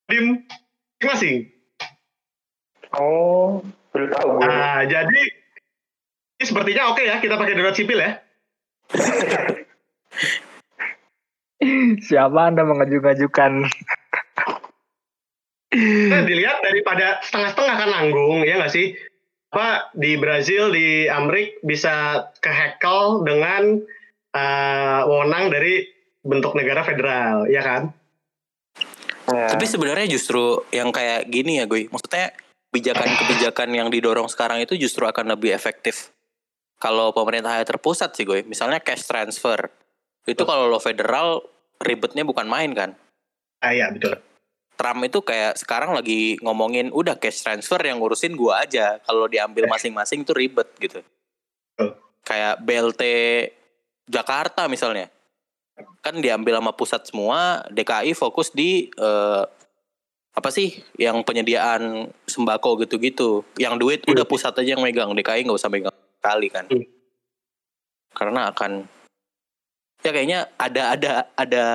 [0.08, 0.48] dim
[0.98, 1.52] masing-masing.
[2.96, 3.60] Oh,
[3.92, 4.48] baru tahu gue.
[4.48, 5.22] Nah, jadi
[6.38, 8.12] ini sepertinya oke ya kita pakai darurat sipil ya.
[12.08, 13.68] Siapa Anda mengajukan
[15.78, 18.96] Nah, dilihat daripada setengah-setengah kan nanggung ya nggak sih?
[19.52, 23.76] Apa di Brazil di Amrik bisa kehekel dengan
[24.32, 25.84] eh, wewenang dari
[26.24, 27.92] bentuk negara federal, ya kan?
[29.28, 29.52] Ya.
[29.52, 31.88] tapi sebenarnya justru yang kayak gini ya gue.
[31.92, 32.32] Maksudnya
[32.72, 36.12] kebijakan-kebijakan yang didorong sekarang itu justru akan lebih efektif.
[36.80, 38.46] Kalau pemerintahnya terpusat sih gue.
[38.48, 39.68] Misalnya cash transfer.
[40.24, 41.44] Itu kalau lo federal
[41.80, 42.96] ribetnya bukan main kan.
[43.60, 44.18] Ah iya betul.
[44.78, 49.02] Trump itu kayak sekarang lagi ngomongin udah cash transfer yang ngurusin gua aja.
[49.02, 51.02] Kalau diambil masing-masing tuh ribet gitu.
[51.74, 51.98] Betul.
[52.22, 53.02] Kayak BLT
[54.06, 55.10] Jakarta misalnya.
[56.02, 59.44] Kan diambil sama pusat semua, DKI fokus di eh,
[60.38, 63.42] apa sih yang penyediaan sembako gitu-gitu.
[63.58, 66.66] Yang duit udah pusat aja yang megang, DKI nggak usah megang kali kan.
[66.70, 66.86] Hmm.
[68.14, 68.86] Karena akan
[70.02, 71.66] ya kayaknya ada ada ada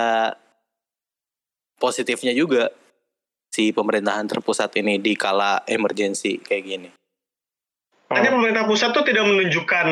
[1.76, 2.72] positifnya juga
[3.52, 6.90] si pemerintahan terpusat ini di kala emergensi kayak gini.
[8.10, 9.88] Hanya pemerintah pusat tuh tidak menunjukkan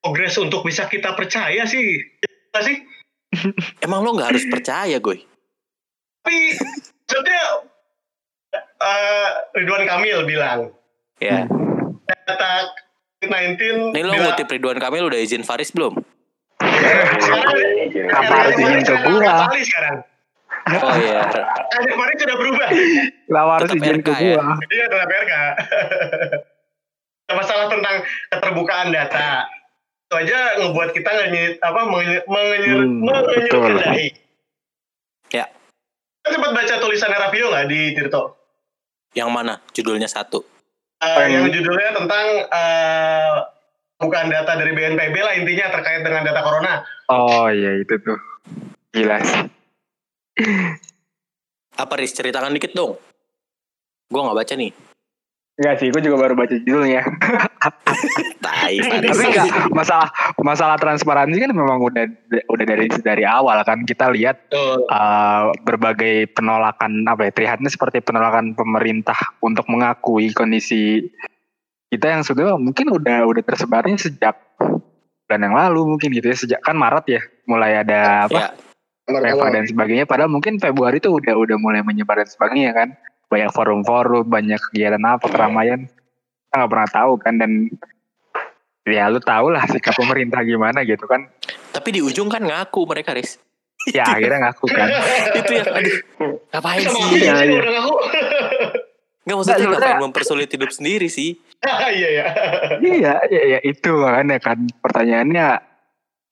[0.00, 2.00] progres untuk bisa kita percaya sih.
[2.52, 2.91] Ya sih?
[3.84, 5.18] Emang lo nggak harus percaya, gue.
[6.22, 6.36] Tapi
[7.02, 7.42] maksudnya
[8.78, 10.70] eh, Ridwan Kamil bilang
[11.18, 11.46] Ya.
[12.26, 12.50] data
[13.18, 15.98] COVID-19 Nih lo bila- ngutip Ridwan Kamil udah izin Faris belum?
[16.58, 17.58] sekarang
[17.92, 19.34] Kenapa harus izin ke gua?
[20.62, 21.26] Oh iya.
[21.26, 22.68] Ada kemarin sudah berubah.
[22.70, 24.36] Kenapa harus izin RK ke ya?
[24.36, 24.54] gua?
[24.68, 25.32] Iya tetap RK.
[27.38, 27.96] Masalah tentang
[28.28, 29.46] keterbukaan data.
[30.12, 34.12] Itu aja ngebuat kita ngenyit, apa mengenyer, mengenyer, Hmm, dahi.
[35.32, 35.48] Ya.
[36.20, 38.36] Kita sempat baca tulisan Rafio nggak di Tirto?
[39.16, 39.56] Yang mana?
[39.72, 40.44] Judulnya satu.
[41.00, 43.36] Eh, Yang- judulnya tentang eh,
[43.96, 46.84] bukan data dari BNPB lah intinya terkait dengan data corona.
[47.08, 48.20] Oh iya itu tuh.
[48.92, 49.48] Gila sih.
[51.80, 52.12] Apa Riz?
[52.12, 53.00] Ceritakan dikit dong.
[54.12, 54.76] Gue nggak baca nih.
[55.56, 57.00] Enggak sih, gue juga baru baca judulnya.
[58.62, 60.08] Tapi enggak masalah
[60.38, 62.04] masalah transparansi kan memang udah
[62.50, 63.82] udah dari dari awal kan.
[63.82, 71.10] Kita lihat uh, berbagai penolakan apa ya terlihatnya seperti penolakan pemerintah untuk mengakui kondisi
[71.92, 74.38] kita yang sudah mungkin udah udah tersebarnya sejak
[75.28, 76.36] bulan yang lalu mungkin gitu ya.
[76.36, 78.54] Sejak kan Maret ya mulai ada apa
[79.10, 80.06] Ya, PFA dan sebagainya.
[80.06, 82.88] Padahal mungkin Februari itu udah udah mulai menyebar dan sebagainya kan.
[83.26, 85.90] Banyak forum-forum banyak kegiatan apa keramaian.
[85.90, 87.34] Kita nggak pernah tahu kan.
[87.42, 87.50] Dan
[88.86, 91.30] ya lu tau lah sikap pemerintah gimana gitu kan
[91.70, 93.38] tapi di ujung kan ngaku mereka Riz.
[93.90, 94.88] ya akhirnya ngaku kan
[95.42, 95.96] itu yang aduh.
[96.52, 97.02] Ngapain sih?
[97.18, 97.58] Iya, iya.
[97.58, 97.96] udah ngaku.
[99.22, 101.34] Nggak maksudnya Nggak, ngapain mempersulit hidup sendiri sih?
[101.66, 102.26] Iya ya.
[102.78, 105.46] iya ya, ya itu makanya kan pertanyaannya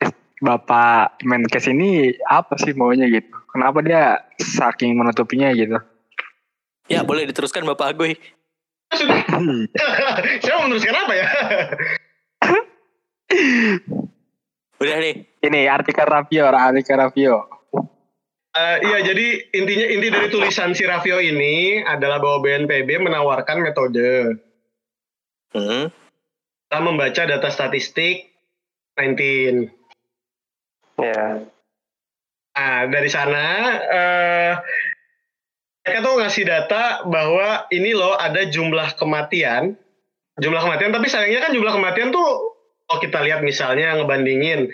[0.03, 5.79] eh, Bapak Menkes ini apa sih maunya gitu kenapa dia saking menutupinya gitu
[6.91, 8.19] Ya boleh diteruskan Bapak Agoy.
[8.91, 9.39] Saya
[10.59, 11.27] mau meneruskan apa ya?
[14.81, 15.15] Udah nih.
[15.41, 17.61] ini artikel Raffio artikel Raffio
[18.51, 24.43] Eh, iya, jadi intinya inti dari tulisan si Raffio ini adalah bahwa BNPB menawarkan metode
[25.55, 25.87] Hmm.
[26.67, 28.27] dalam membaca data statistik
[28.99, 29.71] 19.
[30.99, 31.47] Ya.
[32.59, 33.47] Nah, dari sana
[33.87, 34.53] eh,
[35.87, 39.79] mereka tuh ngasih data bahwa ini loh ada jumlah kematian,
[40.43, 40.91] jumlah kematian.
[40.91, 42.29] Tapi sayangnya kan jumlah kematian tuh
[42.91, 44.67] kalau kita lihat misalnya ngebandingin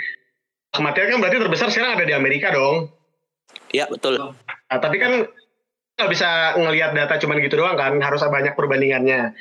[0.73, 2.89] kematian kan berarti terbesar sekarang ada di Amerika dong.
[3.69, 4.17] Ya betul.
[4.17, 4.33] Nah,
[4.81, 5.29] tapi kan
[5.95, 9.37] nggak bisa ngelihat data cuman gitu doang kan, harus ada banyak perbandingannya.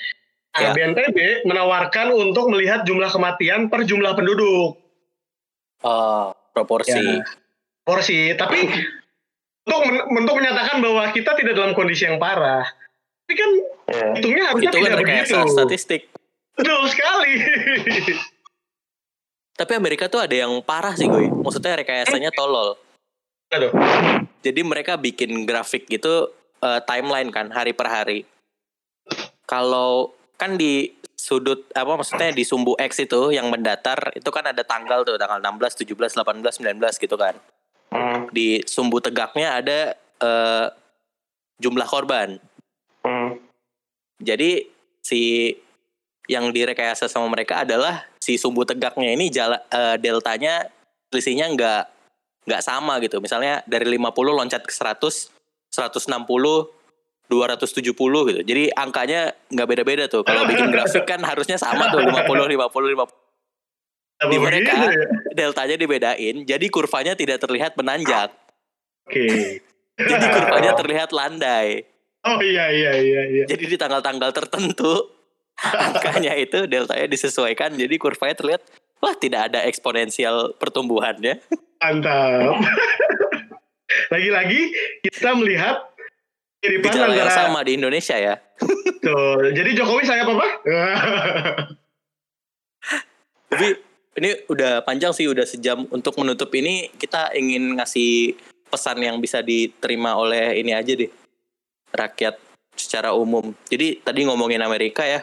[0.51, 0.71] Nah, Ya.
[0.71, 4.76] BNPB menawarkan untuk melihat jumlah kematian per jumlah penduduk.
[5.82, 6.95] Oh, proporsi.
[6.95, 7.23] Ya.
[7.82, 8.65] porsi tapi
[9.61, 12.65] untuk men- untuk menyatakan bahwa kita tidak dalam kondisi yang parah
[13.21, 13.51] tapi kan
[13.86, 14.05] Ya.
[14.17, 16.01] hitungnya harusnya Itu kan tidak rekayasa begitu statistik.
[16.55, 17.34] betul sekali
[19.56, 21.32] Tapi Amerika tuh ada yang parah sih gue.
[21.32, 22.76] Maksudnya rekayasanya tolol.
[23.56, 23.72] Aduh.
[24.43, 26.28] Jadi mereka bikin grafik gitu
[26.60, 28.28] eh, timeline kan hari per hari.
[29.47, 34.62] Kalau kan di sudut apa maksudnya di sumbu X itu yang mendatar itu kan ada
[34.68, 37.39] tanggal tuh tanggal 16, 17, 18, 19 gitu kan.
[37.95, 39.80] Hmm, Di sumbu tegaknya ada
[40.20, 40.68] eh,
[41.64, 42.36] jumlah korban.
[43.08, 43.39] hmm,
[44.20, 44.68] Jadi
[44.99, 45.53] si
[46.26, 50.65] yang direkayasa sama mereka adalah si sumbu tegaknya ini jala, eh, deltanya
[51.13, 51.84] selisihnya nggak
[52.49, 53.21] nggak sama gitu.
[53.21, 55.30] Misalnya dari 50 loncat ke 100,
[55.69, 56.73] 160,
[57.30, 58.41] 270 gitu.
[58.41, 60.26] Jadi angkanya nggak beda-beda tuh.
[60.26, 62.65] Kalau bikin grafik kan harusnya sama tuh 50 50
[62.97, 63.13] 50.
[64.15, 65.05] Apa Di mereka begitu ya?
[65.36, 68.32] deltanya dibedain, jadi kurvanya tidak terlihat menanjak.
[69.05, 69.59] Oke.
[69.99, 71.84] Jadi kurvanya terlihat landai.
[72.26, 73.43] Oh iya iya iya iya.
[73.45, 75.14] Jadi di tanggal-tanggal tertentu
[75.88, 78.62] angkanya itu deltanya disesuaikan jadi kurvanya terlihat
[78.99, 81.41] wah tidak ada eksponensial pertumbuhannya.
[81.80, 82.60] Mantap.
[84.14, 84.62] Lagi-lagi
[85.06, 85.86] kita melihat
[86.60, 88.36] kiripan Gejala yang sama di Indonesia ya.
[89.06, 90.51] Tuh, jadi Jokowi saya apa pak?
[93.53, 93.68] Tapi
[94.18, 98.34] ini udah panjang sih udah sejam untuk menutup ini kita ingin ngasih
[98.68, 101.12] pesan yang bisa diterima oleh ini aja deh
[101.93, 102.36] rakyat
[102.76, 103.53] secara umum.
[103.70, 105.22] Jadi tadi ngomongin Amerika ya,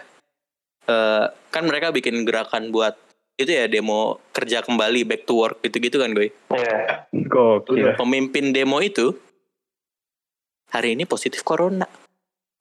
[0.89, 2.97] eh, kan mereka bikin gerakan buat
[3.41, 6.31] itu ya demo kerja kembali back to work gitu-gitu kan gue.
[6.53, 7.09] Iya.
[7.11, 7.97] Gokil.
[7.97, 9.17] Pemimpin demo itu
[10.73, 11.89] hari ini positif corona.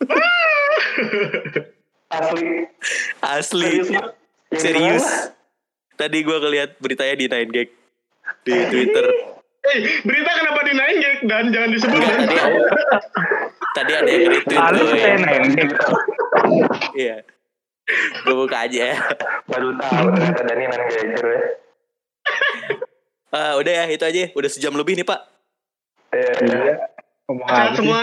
[2.11, 2.67] Asli.
[3.23, 3.71] Asli.
[3.79, 3.87] Serius,
[4.51, 5.05] Serius.
[5.95, 7.69] Tadi gue ngeliat beritanya di 9gag
[8.43, 9.05] di Twitter.
[9.61, 11.11] Eh, berita kenapa dinaik ya?
[11.29, 12.01] Dan jangan disebut.
[12.01, 12.49] Enggak,
[13.77, 15.03] tadi tadi ada yang retweet gue.
[15.21, 15.69] nendek.
[16.97, 17.15] Iya.
[18.23, 18.97] Gue buka aja ya.
[19.47, 21.41] Baru tahu ternyata Dani main geger ya.
[23.31, 24.27] Ah, udah ya, itu aja.
[24.35, 25.19] Udah sejam lebih nih, Pak.
[26.11, 26.31] Iya.
[26.43, 26.73] Iya.
[27.31, 27.75] Ngomong sih?
[27.79, 28.01] semua.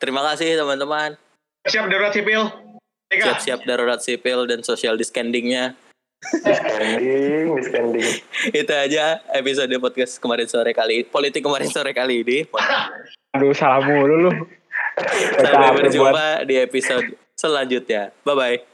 [0.00, 1.20] Terima kasih teman-teman.
[1.68, 2.42] Siap darurat sipil.
[3.12, 3.24] Eka.
[3.28, 5.76] Siap-siap darurat sipil dan social distancingnya.
[6.22, 8.10] Spending, di spending.
[8.62, 12.38] itu aja episode podcast kemarin sore kali politik kemarin sore kali ini.
[13.36, 14.32] Aduh salah mulu lu.
[15.42, 18.14] Sampai berjumpa di episode selanjutnya.
[18.24, 18.71] Bye bye.